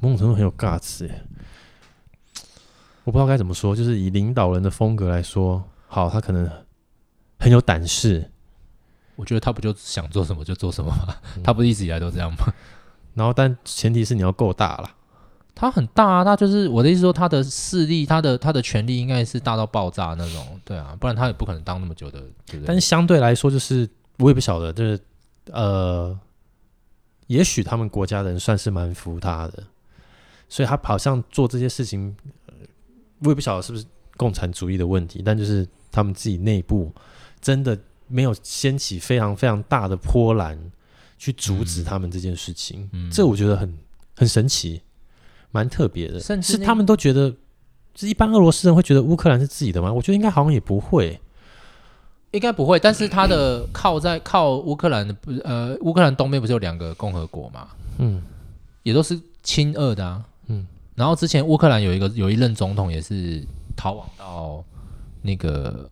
[0.00, 1.22] 某种程度很有 guts 耶。
[3.04, 6.48] 我不知道该怎么说，就是以领导人的风格来说，好，他可能
[7.38, 8.30] 很有胆识。
[9.16, 11.16] 我觉得他不就想做什么就做什么吗？
[11.36, 12.52] 嗯、他不是一直以来都这样吗？
[13.14, 14.90] 然后，但前提是你要够大了。
[15.54, 22.66] 他很大啊，他就是我的意思说，他的势力，他的他的权力应该是大到爆炸那种，对啊，不然他也不可能当那么久的，对不对？
[22.66, 23.88] 但是相对来说，就是
[24.18, 24.98] 我也不晓得，就是
[25.52, 26.18] 呃，
[27.28, 29.62] 也许他们国家的人算是蛮服他的，
[30.48, 32.16] 所以他好像做这些事情，
[33.20, 33.84] 我也不晓得是不是
[34.16, 36.92] 共产主义的问题，但就是他们自己内部
[37.40, 40.58] 真的没有掀起非常非常大的波澜
[41.16, 43.78] 去阻止他们这件事情，嗯，这我觉得很
[44.16, 44.82] 很神奇。
[45.54, 47.32] 蛮特别的，甚至是他们都觉得，
[47.94, 49.92] 是一般俄罗斯人会觉得乌克兰是自己的吗？
[49.92, 51.20] 我觉得应该好像也不会，
[52.32, 52.76] 应该不会。
[52.76, 57.68] 但是他的靠在靠乌克兰的不呃，乌克兰东边不是有两个共和国嘛？
[57.98, 58.20] 嗯，
[58.82, 60.24] 也都是亲俄的啊。
[60.48, 63.40] 嗯，然后之前乌克兰有一个有一任总统也是
[63.76, 64.64] 逃亡到
[65.22, 65.88] 那个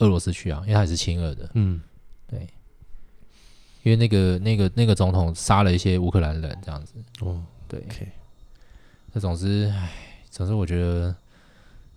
[0.00, 1.48] 俄罗斯去啊，因为他也是亲俄的。
[1.54, 1.80] 嗯，
[2.26, 2.46] 对，
[3.84, 6.92] 因为那个那个那个总统杀了一些乌克兰人，这样子。
[7.20, 7.80] 哦，对。
[7.80, 8.08] Okay.
[9.18, 9.90] 那总之，唉，
[10.30, 11.12] 总之我觉得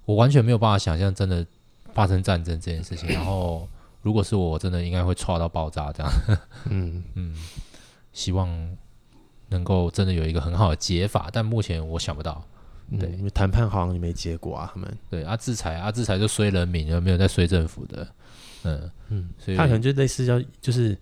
[0.05, 1.45] 我完全没有办法想象真的
[1.93, 3.07] 发生战争这件事情。
[3.09, 3.69] 然后，
[4.01, 6.11] 如果是我，我真的应该会剉到爆炸这样。
[6.71, 7.35] 嗯嗯，
[8.11, 8.49] 希望
[9.49, 12.43] 能够真的有一个很好的解法，但目前我想不到。
[12.99, 18.07] 对，因为谈判好像也没结果啊，他们对啊，制裁啊，制裁就衰人民，有没有在衰政府的？
[18.63, 20.97] 嗯嗯，所以他可能就类似要就是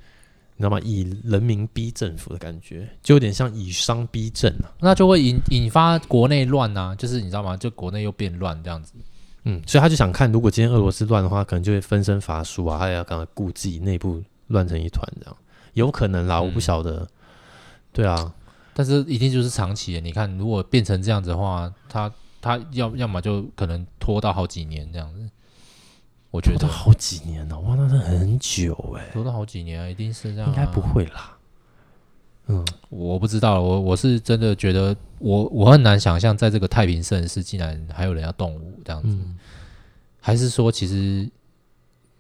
[0.59, 0.77] 你知道吗？
[0.83, 7.55] 以人民逼政府的感觉，就有点像以商逼政啊，那就会引引发国内乱啊，就是你知道吗？
[7.55, 8.91] 就国内又变乱这样子。
[9.45, 15.37] 嗯，所以他就想看，如果今天俄罗斯乱的话，可能就会分身乏术啊，他也要赶快顾自己内部乱成一团这样，
[15.75, 17.07] 有可能啦，嗯、我不晓得。
[17.93, 18.33] 对啊。
[18.73, 25.29] 但是一定就是长期的，你看，如果变成这样子的话，他他要要么就可能拖到好几年这样子。
[26.31, 30.51] 我觉得好几年了，哇，那是很久哎、欸，拖了好几年啊，一定是这样、啊。
[30.51, 31.37] 应该不会啦。
[32.47, 39.09] 嗯，我不知道，我我是真的觉得我，我我很难想象，在这个太平盛世，竟然还有人要动武这样子。
[39.09, 39.37] 嗯、
[40.19, 41.29] 还是说，其实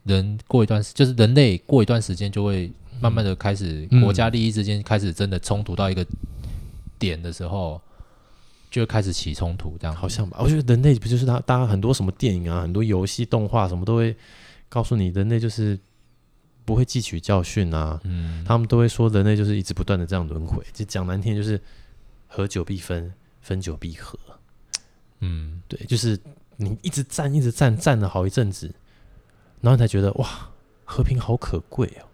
[0.03, 6.05] 人过一段时，就是人类过一段时间，就会慢慢的开始，国家利益之间开始真的冲突到一个。
[6.99, 7.81] 点的时候
[8.69, 10.37] 就开始起冲突，这样好像吧？
[10.39, 11.39] 我觉得人类不就是他？
[11.39, 14.15] 大家很多什么电影啊，很多游戏、动画什么都会
[14.67, 15.77] 告诉你，人类就是
[16.65, 17.99] 不会汲取教训啊。
[18.03, 20.63] 嗯，他们都会说人类就是一直不断的这样轮回。
[20.71, 21.59] 就讲难听，就是
[22.27, 24.19] 合久必分，分久必合。
[25.21, 26.19] 嗯，对，就是
[26.57, 28.73] 你一直战，一直战，战了好一阵子，
[29.61, 30.27] 然后才觉得哇，
[30.85, 32.05] 和平好可贵哦。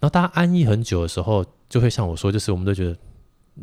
[0.00, 2.96] 然后大家安逸很久的时候，就会像我说，就是我们都觉得。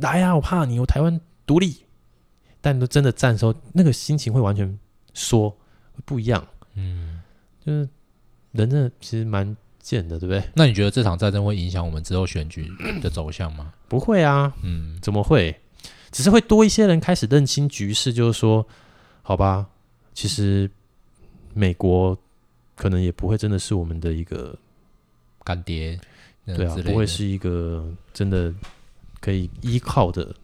[0.01, 0.35] 来呀、啊！
[0.35, 1.84] 我怕你，我台湾独立。
[2.65, 4.79] 但都真的战的时候，那个心情会完全
[5.13, 5.55] 说
[6.03, 6.43] 不一样。
[6.73, 7.21] 嗯，
[7.63, 7.87] 就是
[8.53, 10.43] 人真的其实蛮贱的，对不对？
[10.55, 12.67] 那你觉得这场战争会影响我们之后选举
[13.03, 13.71] 的走向吗？
[13.87, 14.51] 不会啊。
[14.63, 15.55] 嗯，怎么会？
[16.11, 18.65] 只是会多一些人开始认清局势，就是说，
[19.21, 19.67] 好吧，
[20.15, 20.67] 其实
[21.53, 22.17] 美国
[22.75, 24.57] 可能也不会真的是我们的一个
[25.43, 25.99] 干爹，
[26.47, 28.51] 对啊，不会是一个真的。
[29.21, 30.35] 可以依靠的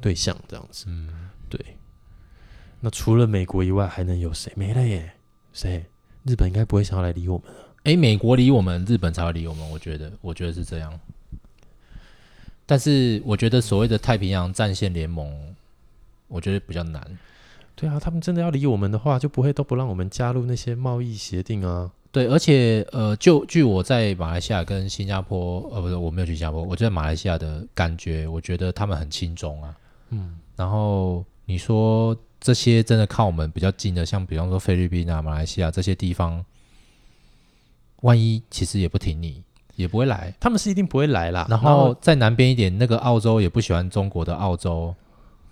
[0.00, 1.60] 对象，这样子，嗯，对。
[2.80, 4.50] 那除了美国以外，还能有谁？
[4.56, 5.12] 没了耶，
[5.52, 5.84] 谁？
[6.24, 7.58] 日本应该不会想要来理我们了。
[7.82, 9.68] 哎，美国理我们，日本才会理我们。
[9.70, 10.98] 我觉得，我觉得是这样。
[12.64, 15.54] 但是，我觉得所谓的太平洋战线联盟，
[16.28, 17.18] 我觉得比较难。
[17.74, 21.90] 对啊，他们真的要理我们的话，就不会都不让我们加入那些贸易协定啊。
[22.12, 29.76] 对，而且呃，就据我在马来西亚跟新加坡，呃，不是，我没有去新加坡，我在马来西亚的感觉，我觉得他们很轻中啊。
[30.10, 36.44] 嗯，然后你说这些真的靠我们比较近的，像比方说菲律宾啊、马来西亚这些地方，
[38.02, 39.42] 万一其实也不挺你，
[39.74, 41.46] 也不会来，他们是一定不会来啦。
[41.50, 44.94] 然后在南边一点，那个澳洲也不喜欢中国的澳洲。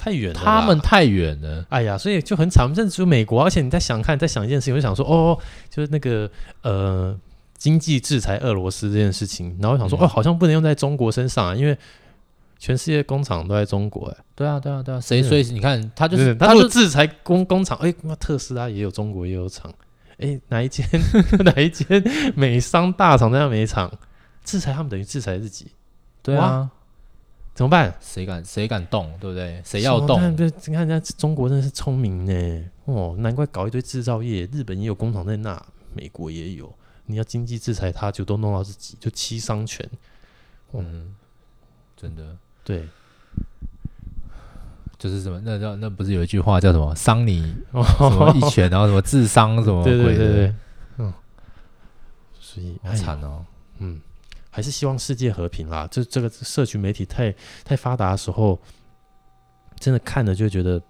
[0.01, 1.67] 太远了，他们太远了。
[1.71, 2.73] 哎呀，所以就很惨。
[2.73, 5.37] 甚至就美国，而且你在想看，在想一件事情，我就想说，哦，
[5.69, 6.31] 就是那个
[6.63, 7.19] 呃，
[7.57, 9.59] 经济制裁俄罗斯这件事情。
[9.61, 11.77] 然后我想说，嗯、哦，好像不能用在中国身上啊，因为
[12.59, 14.09] 全世界工厂都在中国。
[14.09, 15.01] 哎，对啊，对啊，对啊。
[15.01, 15.23] 谁？
[15.23, 17.79] 所以你看，他就是他就制裁工工厂。
[17.79, 19.73] 哎，那特斯拉也有中国也有厂。
[20.19, 20.87] 哎，哪一间
[21.45, 22.03] 哪一间
[22.35, 23.91] 美商大厂在那美厂？
[24.45, 25.71] 制裁他们等于制裁自己。
[26.23, 26.71] 对啊。
[27.55, 27.93] 怎么办？
[28.01, 29.61] 谁敢谁敢动，对不对？
[29.65, 30.21] 谁要动？
[30.37, 35.61] 你看人家中国真的是聪明呢，哦，难怪搞一堆制造业，日本也有工厂在那，
[35.93, 36.73] 美国也有。
[37.07, 39.85] 你要经济制裁他，就都弄到自己，就七伤拳。
[40.73, 41.17] 嗯，
[41.97, 42.37] 真的，
[42.69, 42.87] 对，
[44.99, 45.41] 就是什么？
[45.43, 46.95] 那叫那不是有一句话叫什么？
[46.95, 47.41] 伤你
[47.73, 50.05] 什么一拳，然后什么智商什么鬼的？
[50.05, 50.55] 对对对对，
[50.99, 51.13] 嗯，
[52.39, 53.45] 所以好惨哦，
[53.79, 54.01] 嗯。
[54.51, 55.87] 还是希望世界和平啦。
[55.89, 57.33] 就这个社群媒体太
[57.65, 58.61] 太发达的时候，
[59.79, 60.83] 真的看了就觉得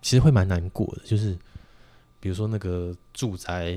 [0.00, 1.02] 其实会蛮难过的。
[1.04, 1.36] 就是
[2.20, 3.76] 比如说那个住宅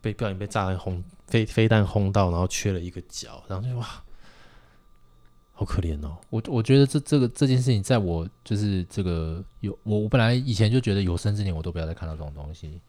[0.00, 3.86] 被不小心被炸弹轰飞飞弹轰到，然后缺了一个角，然后就哇，
[5.62, 6.18] 好可怜哦。
[6.28, 12.80] 我我觉得这这个这件事情，在我就是这个有我我本来以前就觉得有生之年我都不要再看到这种东西。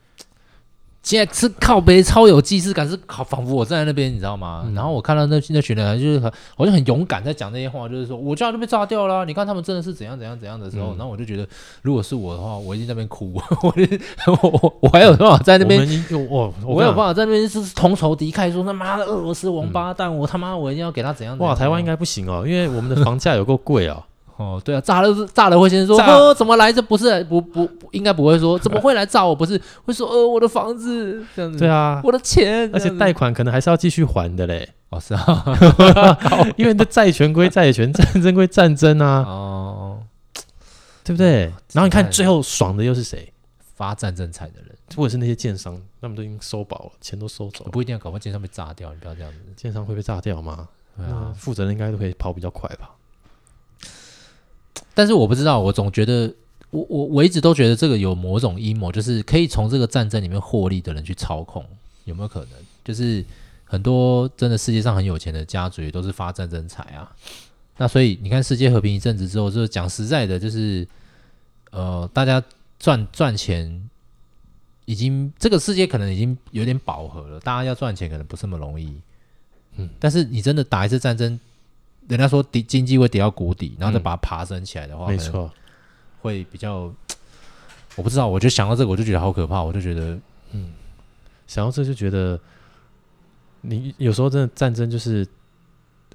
[1.03, 4.63] 现在是靠背超有既视感，是好仿佛我站在那边，你知道吗？
[4.65, 11.45] 嗯、然后我看到那那群人，就是很好像很勇敢在讲那些话，就是说我家就被炸掉了，你看他们真的是怎样怎样怎样的时候，嗯、然后我就觉得，
[11.81, 13.73] 如果是我的话，我一定在那边哭， 我
[14.41, 15.85] 我我还有办法在那边，
[16.29, 21.53] 我我有办法在那边是同仇敌忾，说他妈的俄罗斯王八蛋，嗯、我他妈我一定要给他怎样，怎样？
[21.53, 24.01] 哇，台湾应该不行哦，因为我们的房价有够贵啊。
[24.37, 26.73] 哦，对啊，炸了炸了会先说，呃，怎么来？
[26.73, 29.35] 这不是不不应该不会说，怎么会来炸我？
[29.35, 34.67] 不是会说，呃，我的房子这样子，对啊，我的钱，而且贷款可能还是要继续还的嘞。
[34.89, 35.43] 哦，是啊，
[36.57, 39.23] 因为你的债权归债权，战争归战争啊。
[39.29, 39.99] 哦，
[41.03, 41.51] 对不对？
[41.71, 43.31] 然后你看最后爽的又是谁？
[43.75, 47.71] 发战争财的人，或者是那些建商，他们都已经收饱了，钱都收走了。
[47.71, 49.37] 不一定要搞不好建商被炸掉，你不要这样子。
[49.55, 50.67] 建商会被炸掉吗？
[50.95, 52.91] 对啊，负责人应该都可以跑比较快吧。
[54.93, 56.31] 但是我不知道，我总觉得，
[56.69, 61.65] 我我我一直都觉得这个有某种阴谋，就是可以从这个战争里面获利的人去操控，
[62.05, 62.49] 有没有可能？
[62.85, 63.25] 就是
[63.65, 67.11] 很多真的世界上很有钱的家族也都是发战争财啊。
[67.77, 70.87] 那所以你看，世界和平一阵子之后，就是讲实在的，就是
[71.71, 72.43] 呃，大家
[72.77, 73.89] 赚赚钱
[74.85, 78.95] 已经这个世界可能已经有点饱和了，大家要赚钱可能不是那么容易。
[79.77, 81.39] 嗯，但是你真的打一次战争。
[82.07, 85.51] 人家说，跌经济会跌到谷底，然后再把它爬升起来的话，没错，
[86.21, 86.93] 会比较。
[87.95, 89.61] 我不知道，我就想到这个，我就觉得好可怕。
[89.61, 90.73] 我就觉得，嗯，
[91.45, 92.39] 想到这就觉得，
[93.61, 95.23] 你有时候真的战争就是，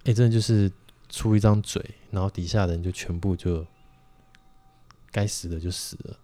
[0.03, 0.69] 哎，真的就是
[1.09, 3.65] 出一张嘴，然后底下的人就全部就
[5.13, 6.17] 该死的就死了，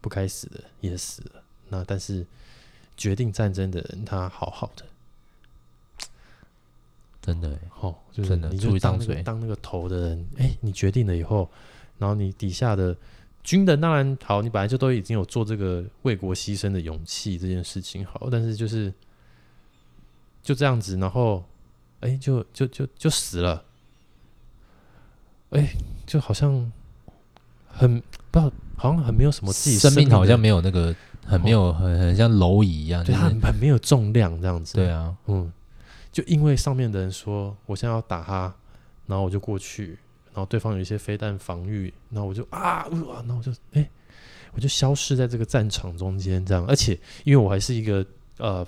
[0.00, 1.42] 不该死的也死了。
[1.68, 2.26] 那但是
[2.96, 4.84] 决定战争的人，他好好的。
[7.28, 11.46] 真的哦，就是你就当那个当那个头的人，哎，你决定了以后，
[11.98, 12.96] 然后你底下的
[13.44, 18.90] 军人当然好，你本来就都已经有做这个为国牺牲的勇气这件事情好，但是就是
[20.42, 21.44] 就这样子，然后
[22.00, 23.62] 哎，就就就就死了，
[25.50, 25.68] 哎，
[26.06, 26.72] 就好像
[27.66, 35.52] 很不知道，好像很没有什么自己生命，好像没有那个很没有很很像蝼蚁一样，对，它很很没有重量这样子，对啊，嗯。
[36.18, 38.52] 就因为上面的人说我现在要打他，
[39.06, 39.96] 然后我就过去，
[40.34, 43.88] 然后对方有一些飞弹防御，然后我就啊，然后我就哎、
[44.52, 46.66] 我就消失在这个战场中间，这样。
[46.66, 48.04] 而且因为我还是一个
[48.38, 48.66] 呃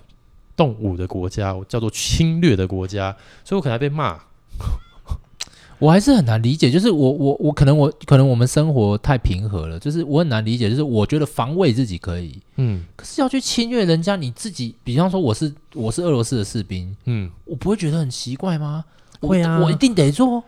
[0.54, 3.10] 动武的国家，我叫做侵略的国家，
[3.44, 4.16] 所以我可能还被骂。
[5.80, 18.84] 我还是很难理解，就是我我我可能我可能我们生活太平和了，就是我很难理解，就是我觉得防卫自己可以，嗯，可是要去侵略人家，你自己，比方说我是我是俄罗斯的士兵，嗯，我不会觉得很奇怪吗？
[19.20, 20.44] 会啊，我一定得做，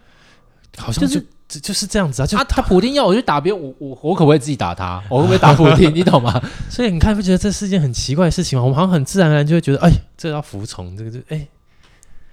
[0.76, 1.18] 好像就
[1.48, 5.02] 就就是这样子啊，就他他普丁要我去打别人，我我我可不可以自己打他？
[5.08, 5.92] 我会不会打普丁？
[5.96, 6.38] 你懂吗？
[6.68, 8.62] 所以你看，不觉得这是件很奇怪的事情吗？
[8.64, 11.48] 我们好像很自然而然就会觉得，哎，这要服从，这个就哎，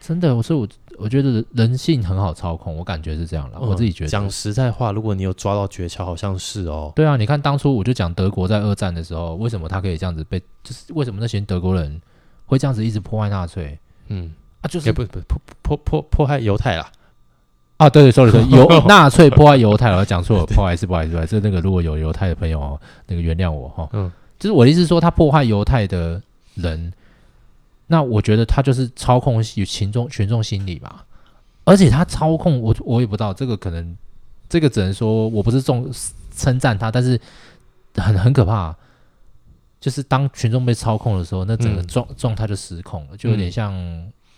[0.01, 0.67] 真的，所以我。
[0.99, 3.57] 我觉得人性很好操控，我感觉是这样了。
[3.61, 6.91] 嗯、我自己觉得，讲实在话，如果你有抓到诀窍，好像是哦。
[6.95, 12.01] 对啊，你看当初我就讲德国在二战的时候，为什么他可以这样子被，就是为什么那些德国人
[12.45, 13.77] 会这样子一直破坏纳粹？
[14.07, 14.31] 嗯
[14.61, 16.91] 啊，就是不不破破破破坏犹太啦。
[17.77, 23.87] 啊，对对，sorry，说 犹纳粹破坏犹太，我讲错了，不好意思，不好意思，不好意思，那个如果有犹太的朋友哦，那个原谅我哈。
[23.93, 26.21] 嗯，就是我的意思说，他破坏犹太的
[26.55, 26.91] 人，
[27.91, 31.05] 那我觉得他就是操控群众群众心理吧。
[31.65, 33.95] 而且他操控我，我也不知道这个可能，
[34.47, 35.91] 这个只能说我不是重
[36.35, 37.19] 称赞他，但是
[37.95, 38.75] 很很可怕，
[39.79, 43.71] 就是当群众被操控的时候，那整个状状态就失控了，就有点像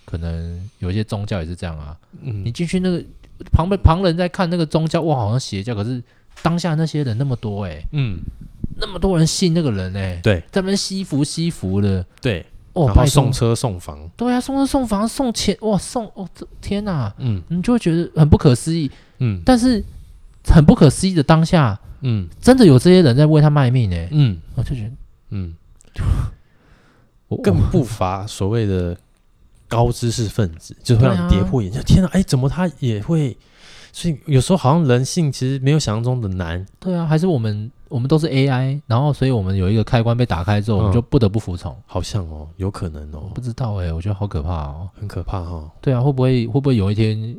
[0.03, 1.97] 可能有一些宗教也是这样啊。
[2.21, 3.01] 嗯，你进去那个
[3.53, 6.03] 旁边旁人在看那个宗教，哇，好像邪教，可是
[6.41, 8.19] 当下那些人那么多哎，嗯，
[8.75, 12.45] 那么多人信那个人哎，对，在那边吸福吸福的，对。
[12.73, 19.83] 哦，然后送车送房，对啊，送车送房送钱，哇，送哦，这天哪，嗯，你就会觉得很不可思议，嗯，但是
[20.45, 24.91] 很不可思议的当下，嗯，真的有这些人在为他卖命呢，嗯，我就觉得，
[25.31, 25.53] 嗯，
[27.27, 28.97] 我更不乏所谓的
[29.67, 33.37] 高知识分子，就会让你跌破眼镜，天哪，哎，怎么他也会？
[33.93, 37.69] 所以有时候好像人性其实没有想象中的难，对啊，还是我们。
[37.91, 41.75] 我们都是 AI，然后所以我们有一个开关被打开之后，我们就不得不服从。
[41.85, 45.69] 好像哦，有可能哦，不知道哎，我觉得好可怕哦，很可怕哈。
[45.81, 47.37] 对啊，会不会会不会有一天，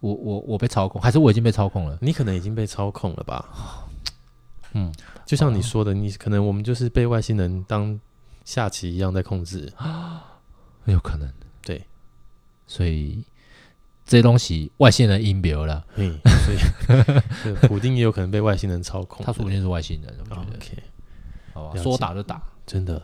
[0.00, 1.96] 我我我被操控，还是我已经被操控了？
[2.02, 3.86] 你可能已经被操控了吧？
[4.72, 4.92] 嗯，
[5.24, 7.98] 就像你说的，你可能我们就是被外星人当
[8.44, 10.24] 下棋一样在控制啊，
[10.86, 11.32] 有可能。
[11.62, 11.86] 对，
[12.66, 13.24] 所以。
[14.06, 19.24] 这些东西外星人阴谋了，嗯，所以 普丁也有可能被外星人操控。
[19.24, 20.56] 他说不定是外星人，我觉得。
[20.56, 20.82] OK，
[21.54, 23.00] 好吧，说打就打，真的。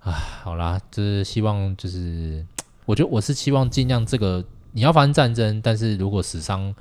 [0.00, 0.12] 啊，
[0.42, 2.44] 好啦，就是希望，就是
[2.84, 6.74] 我觉得我是希望尽量这个你要发生战争，但是如果死伤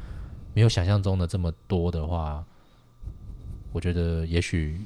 [0.55, 2.43] 没有想象中的这么多的话，
[3.71, 4.81] 我觉得也许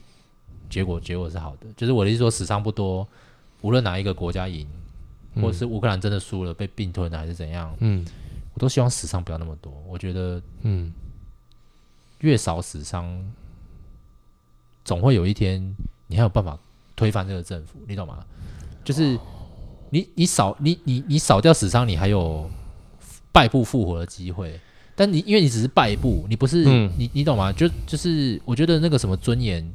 [0.69, 1.67] 结果结果是好的。
[1.77, 3.07] 就是我的意思说，死伤不多，
[3.61, 4.67] 无论哪一个国家赢。
[5.35, 7.75] 或者是乌克兰真的输了，被并吞了还是怎样？
[7.79, 8.05] 嗯，
[8.53, 9.71] 我都希望死伤不要那么多。
[9.87, 10.91] 我觉得，嗯，
[12.19, 13.23] 越少死伤，
[14.83, 15.75] 总会有一天
[16.07, 16.57] 你还有办法
[16.95, 18.25] 推翻这个政府，你懂吗？
[18.83, 19.19] 就是
[19.91, 22.49] 你你少你你你少掉死伤，你还有
[23.31, 24.59] 败部复活的机会。
[24.95, 27.53] 但你因为你只是败部，你不是、嗯、你你懂吗？
[27.53, 29.65] 就就是我觉得那个什么尊严，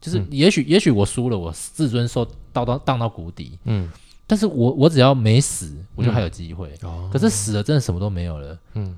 [0.00, 3.90] 就是也许、嗯、也许我输了，我自尊受到到荡到谷底，嗯，
[4.30, 6.72] 但是我我只要没死，我就还有机会。
[6.84, 8.56] 嗯、可是死了，真的什么都没有了。
[8.74, 8.96] 嗯，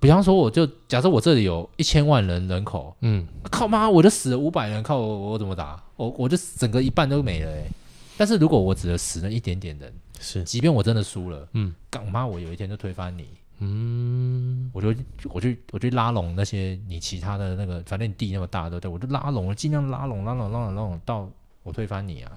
[0.00, 5.80] 比方说，我就假设我这里有一千万人人口，嗯，靠妈，我就死了五百人，靠我我怎么打？
[5.94, 7.70] 我我就整个一半都没了哎、欸。
[8.16, 13.28] 但是如果我只死了一点点人，是，即便我真的输了，嗯，干妈，我有一天就推翻你。
[13.60, 14.92] 嗯，我就
[15.30, 18.90] 我就我就拉拢那些你其他的那个，反正你地那么大，对不对？
[18.90, 21.30] 我就拉拢，我尽量拉拢，拉拢，拉拢，拉拢到
[21.62, 22.32] 我推翻你啊！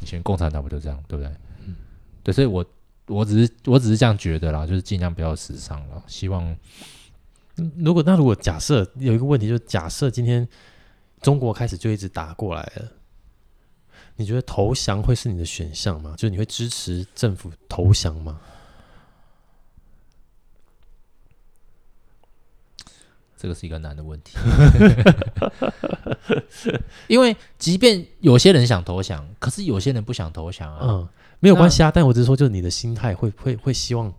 [0.00, 1.30] 以前共产党不就这样，对不对？
[2.26, 2.64] 嗯，对，所以我
[3.06, 6.02] 我只是我只是这样觉得啦，就是尽量不要时尚了。
[6.08, 6.56] 希望，
[7.76, 10.46] 如果那如果假设有一个问题，就是假设今天
[11.20, 12.92] 中国开始就一直打过来了，
[14.16, 16.14] 你觉得投降会是你的选项吗？
[16.16, 18.40] 就是你会支持政府投降吗？
[23.38, 24.34] 这个是一个难的问题，
[27.06, 30.80] 因为即便有些人想投降，可是有些人不想投降啊。
[30.82, 31.08] 嗯，
[31.46, 34.12] 没有关系啊，但我只是说，就是你的心态会会会希望，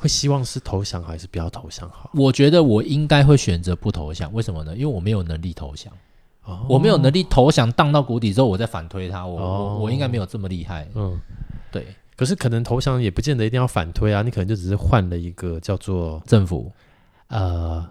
[0.00, 2.10] 会希望是投降还是不要投降好？
[2.14, 4.74] 我觉得我应该会选择不投降，为什么呢？
[4.74, 5.92] 因为我没有能力投降，
[6.42, 10.88] 哦、我没有能力投降，荡到谷底之后，我再反推他，我、哦、我应该没有这么厉害。
[10.94, 11.20] 嗯，
[11.70, 11.86] 对。
[12.16, 16.72] 可是可能投降也不见得一定要反推啊，你可能就只是换了一个叫做政府，
[17.28, 17.88] 呃。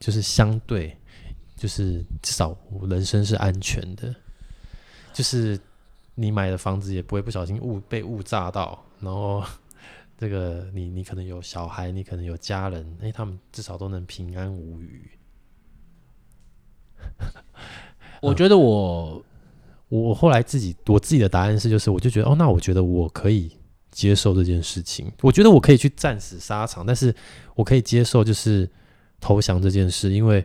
[0.00, 0.94] 就是相对，
[1.56, 2.54] 就是至少
[2.90, 4.14] 人生是安全的，
[5.14, 5.58] 就是
[6.14, 9.42] 你买的房子也不会不小心误被误炸到，然后
[10.18, 15.10] 这个你你可能有小孩，你可能有家人，哎，他们至少都能平安无虞。
[18.22, 19.24] 我觉得我
[19.88, 23.50] 我后来自己我自己的答案是，就是我就觉得哦，那我觉得我可以
[23.90, 27.14] 接受这件事情，我觉得我可以去战死沙场，但是
[27.54, 28.70] 我可以接受就是。
[29.20, 30.44] 投降这件事，因为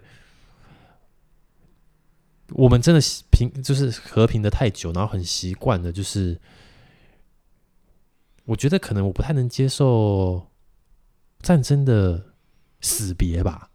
[2.51, 6.39] 我们真的平就是和平的太久，然后很习惯的，就是
[8.45, 10.47] 我觉得可能我不太能接受
[11.41, 12.23] 战争的
[12.81, 13.69] 死别吧。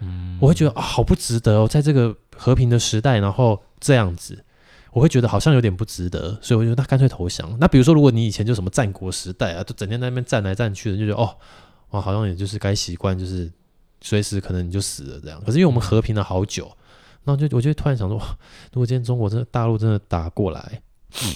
[0.00, 4.44] 嗯，我会觉得啊，好不值得哦，在这个和平的时代，然后这样子，
[4.92, 7.56] 我会觉得好像有点不值得，所以我觉得那干脆投降。
[7.58, 11.36] 那比如说，如果你以前就什么战国时代啊，就整天在那边战来战去的，就觉得哦，
[11.90, 13.50] 哇，好像也就是该习惯，就是。
[14.02, 16.70] 随时可能你就死了这样，可是因为我们和平了好久，
[17.26, 18.18] 那就我就突然想说，
[18.72, 20.80] 如果今天中国真的大陆真的打过来，
[21.24, 21.34] 嗯，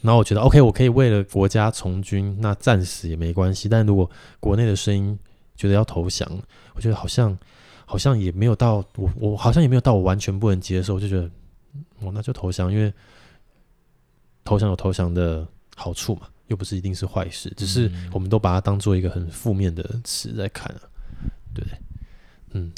[0.00, 3.68] 然后我觉得 OK，我可以为了国家从军，那战死也没关系。
[3.68, 4.08] 但如果
[4.38, 5.18] 国内的声音
[5.56, 6.26] 觉得要投降，
[6.74, 7.36] 我觉得好像
[7.84, 11.28] 好像也没有到我我好像也没有到我完全不能接受，就觉得
[12.00, 12.92] 我那就投降，因为
[14.44, 20.82] 投降有投降的好处嘛，又不是一定是坏事，只是我们都把它当做一个很负面的词在看啊。
[21.52, 21.78] 对不对，
[22.52, 22.70] 嗯，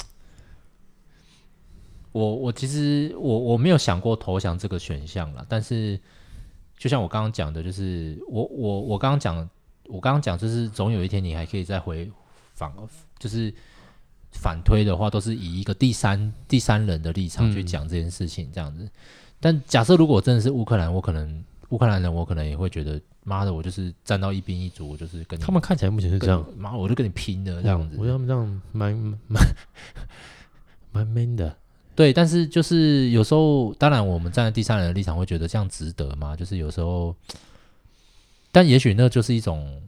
[2.19, 5.99] 我我其实我我没有想过投降这个选项了，但是
[6.77, 9.49] 就像我刚刚讲的，就是我我我刚刚讲，
[9.85, 12.11] 我刚刚讲就是总有一天你还可以再回
[12.53, 12.71] 反，
[13.17, 13.53] 就是
[14.31, 18.83] 反推的话，都是以一个第三第三人的立场去讲这件事情这样子。
[18.83, 18.91] 嗯、
[19.39, 22.99] 但假设如果真的是乌克兰，我可能乌克兰人，我可能也会觉得。
[23.25, 26.43] 妈的，我就是站到一兵一卒，我就是跟你他们看起来目前是这样。
[26.57, 27.95] 妈，我就跟你拼的这样子。
[27.99, 28.95] 我觉得他们这样蛮
[29.27, 29.43] 蛮
[30.91, 31.55] 蛮 man 的。
[31.99, 36.33] 对，但是就是有时候，当然我们站在第三人的立场会觉得这样值得吗？
[36.33, 37.13] 就是有时候，
[38.53, 39.81] 但也许那就是一种，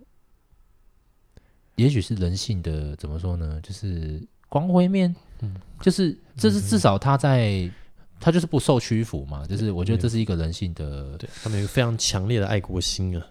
[1.77, 3.61] 也许是人性的怎么说呢？
[3.63, 7.71] 就是光辉面，嗯，就是这是至少他在。
[8.19, 13.25] 他就是不受屈服嘛，就是我觉得这是一个人性的，对，他们有非常强烈的爱国心啊，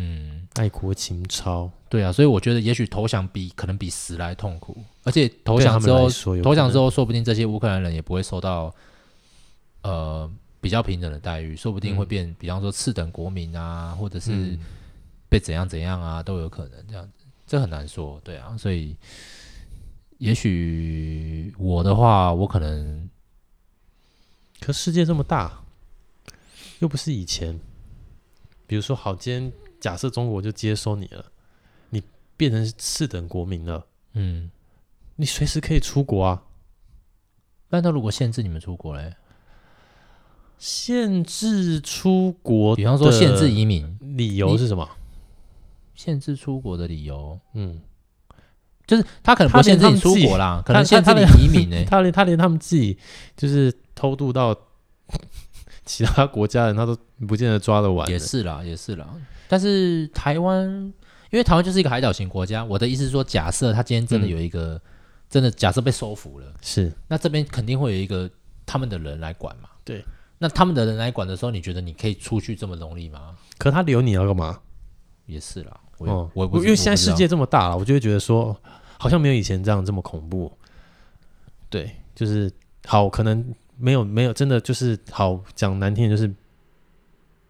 [0.00, 6.08] 嗯，爱国情操，对啊，所以我觉得也许投降比可能比死来痛苦，而且投降之后，
[6.42, 8.74] 投降之后，说不定这些乌克兰人也不会受到
[9.82, 10.30] 呃
[10.60, 14.58] 比较平等的待遇，说不定会变，比方说次等国民啊，或者是
[15.28, 18.96] 被怎样怎样啊，都有可能这样子，这很难说，对啊，所以
[20.18, 23.08] 也许我的话，我可能。
[24.60, 25.62] 可世界这么大，
[26.80, 27.60] 又不是以前。
[28.66, 31.24] 比如说，好，今天假设中国就接收你了，
[31.90, 32.02] 你
[32.36, 34.50] 变成次等国民了，嗯，
[35.16, 36.42] 你随时可以出国啊。
[37.70, 39.14] 那他如果限制你们出国嘞？
[40.58, 44.88] 限制出国，比方说限制移民，理由是什么？
[45.94, 47.80] 限制出国的理由，嗯，
[48.86, 51.84] 就是他可能不限制你出国啦，可能限制你移民呢、欸。
[51.84, 52.98] 他连他连他们自己
[53.36, 54.56] 就是偷渡到
[55.88, 56.94] 其他国家的人，他都
[57.26, 58.06] 不见得抓得完。
[58.08, 59.08] 也是啦，也是啦。
[59.48, 60.68] 但是台湾，
[61.30, 64.80] 因为台湾就是一个海岛型国家，我的意思是说，假设他今天真的有一个，嗯、
[65.30, 68.30] 真的假设被收服了，是那这边肯定会有一个
[68.66, 69.70] 他们的人来管嘛？
[69.82, 70.04] 对。
[70.40, 73.34] 那他们的人来管的时候，你觉得你可以出去这么容易吗？
[73.58, 74.60] 可他留你要干嘛？
[75.26, 75.80] 也是啦。
[75.96, 78.56] 我、哦、我因为现在世界这么大了，我就会觉得说，
[79.00, 80.52] 好像没有以前这样这么恐怖。
[81.68, 82.48] 对，就是
[82.86, 86.30] 好，可能没有没有真的就是好讲难听的就是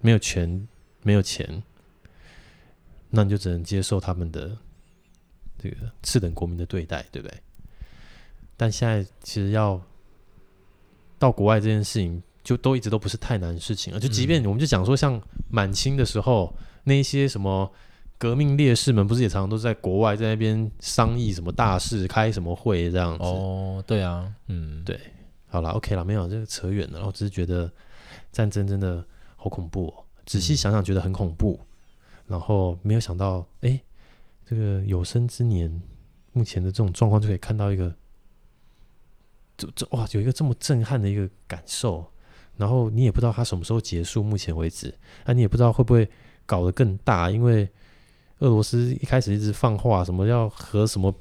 [0.00, 0.68] 没有权
[1.02, 1.62] 没有钱，
[3.10, 4.56] 那你就只能接受他们的
[5.58, 7.36] 这个次等国民的对待，对不对？
[8.56, 9.80] 但现在其实要
[11.18, 13.98] 到国外这件事情，就都一直都不是太难的事情了。
[13.98, 15.20] 就即便我们就讲说，像
[15.50, 16.54] 满清的时候
[16.84, 17.72] 那一些什么。
[18.20, 23.22] 革命烈士们不是也常常都在国外在那边商议什么大事，开什么会这样子？
[23.22, 24.98] 哦，对啊，嗯，对，
[25.48, 27.04] 好了，OK 了，没有这个扯远了。
[27.06, 27.70] 我只是觉得
[28.30, 29.04] 战争真的
[29.36, 31.58] 好恐怖哦，仔细想想觉得很恐怖。
[32.26, 33.80] 然后没有想到，哎，
[34.44, 35.82] 这个有生之年，
[36.32, 37.94] 目前的这种状况就可以看到一个，
[39.56, 42.04] 这这哇，有一个这么震撼的一个感受。
[42.56, 44.94] 然后你也不知道它什么时候结束，目前为止，
[45.24, 46.08] 啊，你也不知道会不会
[46.44, 47.68] 搞得更大，因为。
[48.40, 51.12] 俄罗斯一开始一直放话，什么要核什么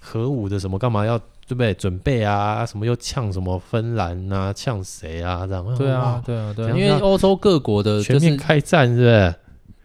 [0.00, 1.74] 核武的什么干嘛要对不对？
[1.74, 5.46] 准备啊，什么又呛什么芬兰啊，呛谁啊？
[5.46, 9.34] 这样对啊，对啊，对啊，因为欧洲各国的全面开战，是不是？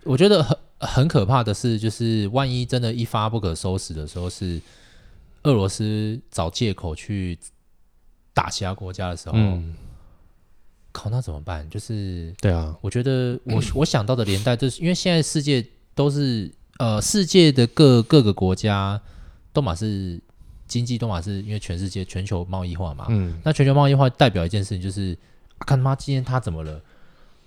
[0.03, 4.61] 我觉得很很可怕的是，就是万一真的一发不可收拾的时候，是
[5.43, 7.37] 俄罗斯找借口去
[8.33, 9.73] 打其他国家的时候，嗯，
[10.91, 11.69] 靠，那怎么办？
[11.69, 15.65] 就是对啊，我觉得我我想到的连带，就是因为现在世界。
[15.95, 19.01] 都是呃，世界的各各个国家
[19.51, 20.17] 都嘛是
[20.69, 25.11] 经济都嘛是因为全世界全球贸易化嘛，嗯，那全球贸易化代表一件事情就是，
[25.57, 26.79] 啊、看他妈今天他怎么了，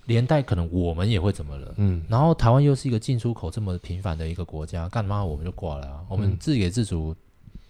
[0.05, 7.15] 连带可能我们也会怎么了，嗯，然后台湾又是一个进出口这么频繁的一个国家，干嘛我们就挂了、啊，我们自给自足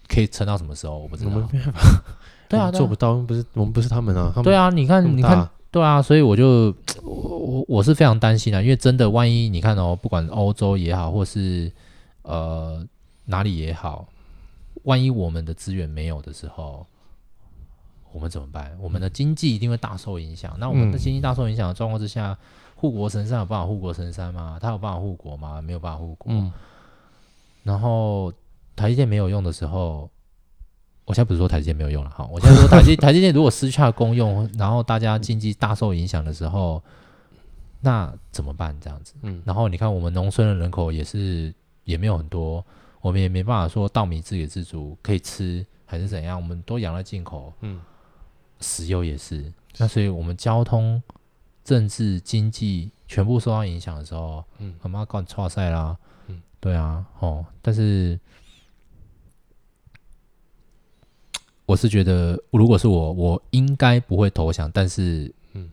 [0.08, 0.98] 可以撑到什么时候？
[0.98, 1.48] 我不知道，
[2.48, 5.48] 对啊，做不到，不是我们不是他们啊，他们对啊，你看你看。
[5.70, 11.68] 对啊，所以我就我我我是非常担心啊，因为真的万一你看哦，不管欧洲也好，或是
[12.22, 12.80] 呃
[13.24, 14.06] 哪里也好，
[14.84, 16.86] 万一我们的资源没有的时候，
[18.12, 18.74] 我们怎么办？
[18.80, 20.56] 我们的经济一定会大受影响。
[20.58, 22.38] 那我们的经济大受影响的状况之下，
[22.74, 24.58] 护国神山有办法护国神山吗？
[24.62, 25.60] 他有办法护国吗？
[25.60, 26.32] 没有办法护国。
[26.32, 26.52] 嗯。
[27.62, 28.32] 然后
[28.74, 30.08] 台积电没有用的时候。
[31.06, 36.82] 我现在不是说台积电没有用了哈，我现在说台积台积电如果失去了功用，然后大家经济大受影响的时候，
[37.82, 38.74] 那怎么办？
[38.80, 41.52] 这样子，嗯，然后你看我们农村的人口也是
[41.84, 42.64] 也没有很多，
[43.04, 47.78] 我们也没办法说稻米自给自足可以吃还是怎样，我们都养了进口，嗯，
[48.60, 51.02] 石油也是，那所以我们交通、
[51.62, 55.94] 政治、经济全部受到影响的时候，嗯，他妈搞错赛啦，
[56.28, 58.18] 嗯，对啊，哦，但是。
[61.66, 65.70] 我是觉得，如果是我，我应该不会投降，但是，嗯，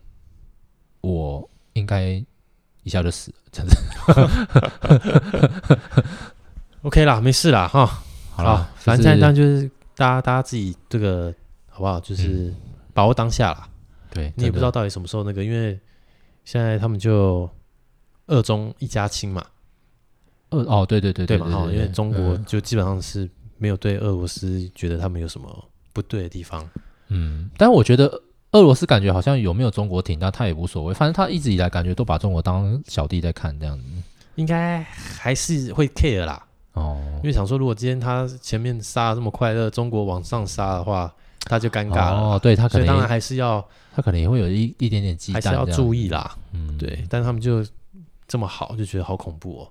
[1.02, 2.12] 我应该
[2.82, 3.76] 一下就死了，真的。
[6.82, 7.86] OK 啦，没事啦，哈，
[8.30, 11.34] 好了，反正那就是大家大家自己这个
[11.68, 11.98] 好不好？
[12.00, 12.52] 就是
[12.92, 13.68] 把握当下啦。
[14.10, 15.78] 对，你也不知道到底什么时候那个，因为
[16.44, 17.48] 现在他们就
[18.26, 19.44] 二中一家亲嘛。
[20.50, 23.28] 二哦，对对对对嘛，哈，因为中国就基本上是
[23.58, 25.68] 没有对俄罗斯觉得他们有什么。
[25.94, 26.66] 不对的地方，
[27.08, 28.06] 嗯，但我觉得
[28.52, 33.84] 俄罗斯感觉好像有没有中国挺，那他也无所谓，反正他一直以来感觉都把中国当小弟在看这样子，
[34.36, 36.42] 应该还是会 care 啦，
[36.72, 41.12] 哦，因为想说如果今天他前面杀的这么快乐，中国往上杀的话，
[41.44, 43.64] 他就尴尬了，哦，对他可能当然还是要，
[43.94, 47.64] 他可能也会有一一点点忌惮，还是要注意啦，嗯，对，但他们就
[48.26, 49.68] 这么好，就觉得好恐怖哦，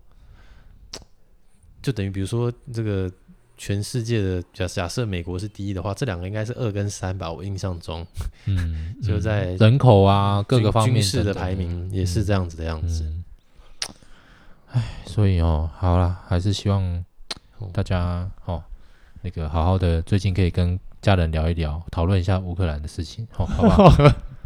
[1.81, 3.11] 就等于比如说这个。
[3.57, 7.31] 全世界的假假设美国是第一的话，这两个应该是二跟三吧？
[7.31, 8.03] 我印象中，
[8.47, 13.07] 嗯， 就在人口啊各个方面军事的排名也是这样子的样子。
[15.05, 17.03] 所以哦，好啦，还是希望
[17.73, 18.63] 大家哦，
[19.21, 23.91] 那个好好的，最近可以跟家人聊一聊，讨论一下乌克兰的事情，好，好不好？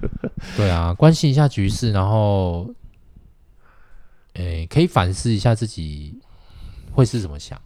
[0.57, 2.69] 对啊，关心一下局势，然后，
[4.33, 6.19] 诶，可以反思一下自己
[6.91, 7.59] 会是怎么想。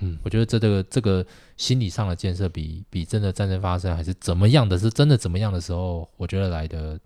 [0.00, 1.24] 嗯，我觉得这这个这个
[1.56, 6.98] 心理上的建设，比比真的战争发生还是怎么样的，是真的怎么样的时候，我觉得来的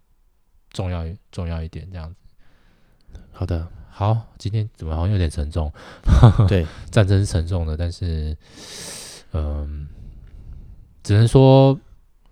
[0.71, 3.21] 重要重要一点，这样子。
[3.33, 3.67] 好的，
[4.01, 5.70] 好，今天怎么好像有点沉重？
[6.48, 8.34] 对，战争是沉重的，但是，
[9.32, 9.68] 嗯、呃，
[11.03, 11.78] 只能说，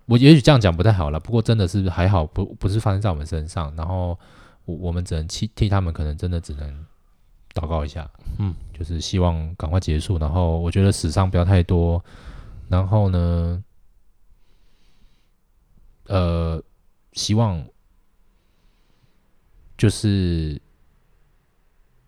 [0.07, 1.19] 我也许这样讲不太好了。
[1.19, 3.71] 不过真的是还好，不不是发生在我们身上。
[3.75, 4.17] 然后
[4.65, 6.85] 我我们只能替替他们，可能真的只能
[7.53, 8.09] 祷告一下，
[8.39, 10.17] 嗯，就是希望赶快结束。
[10.17, 12.03] 然后我觉得死伤不要太多。
[12.67, 13.63] 然后呢，
[16.07, 16.63] 呃，
[17.13, 17.63] 希望
[19.77, 20.59] 就是。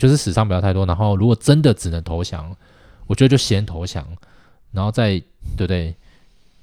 [0.01, 2.57] 就是死伤不要太多，然后如果真的只能投降，
[3.05, 4.03] 我觉得就先投降，
[4.71, 5.11] 然后再
[5.55, 5.95] 对不对？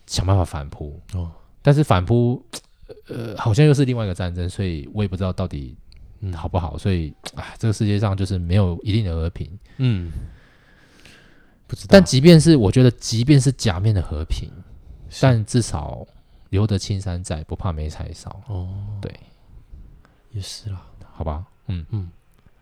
[0.09, 1.31] 想办法反扑哦。
[1.63, 2.45] 但是反扑，
[3.07, 5.77] 呃，好像又是另外一个战争，所以我也不知道到底
[6.19, 6.77] 嗯好不好。
[6.77, 9.49] 所以啊，这个世界上就是没有一定的和平。
[9.77, 10.11] 嗯，
[11.69, 11.91] 不知道。
[11.93, 14.51] 但即便是我觉得，即便是假面的和平，
[15.21, 16.05] 但至少
[16.51, 18.43] 留得青山在，不怕没柴烧。
[18.49, 18.69] 哦，
[19.01, 19.15] 对，
[20.33, 20.83] 也是啦，
[21.13, 21.45] 好吧。
[21.69, 22.11] 嗯嗯。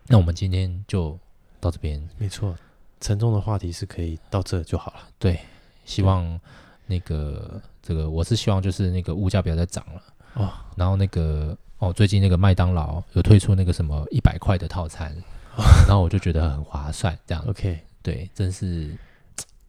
[0.09, 1.19] 那我们今天就
[1.61, 2.57] 到这边，没错，
[3.01, 5.01] 沉重的话题是可以到这就好了。
[5.19, 5.39] 对，
[5.85, 6.39] 希望
[6.87, 10.03] 那个这个，我是希望就是那个物价不要再涨了。
[10.35, 10.51] 哦。
[10.77, 15.11] 然后那个哦，最近那个麦当劳有推出那个什么一百块的套餐，
[15.57, 17.45] 哦，然后我就觉得很划算，这样。
[17.47, 18.97] OK，对，真是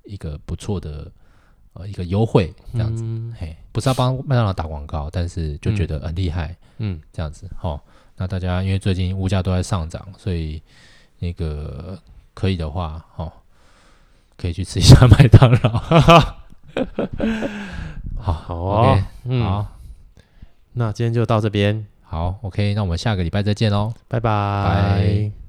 [0.03, 1.11] 一个不错的
[1.73, 3.33] 呃一个优惠，这样子，嗯。
[3.37, 7.81] 嘿，不是要帮麦当劳打广告，但是就觉得很厉害，嗯，这样子，好，哦。
[8.17, 10.61] 那大家因为最近物价都在上涨，所以
[11.19, 11.97] 那个
[12.33, 13.31] 可以的话，哦，
[14.35, 15.69] 可以去吃一下麦当劳。
[18.19, 19.67] 好好哦，okay, 嗯，好，
[20.73, 21.85] 那今天就到这边。
[22.03, 25.46] 好，OK，那我们下个礼拜再见喽，拜拜。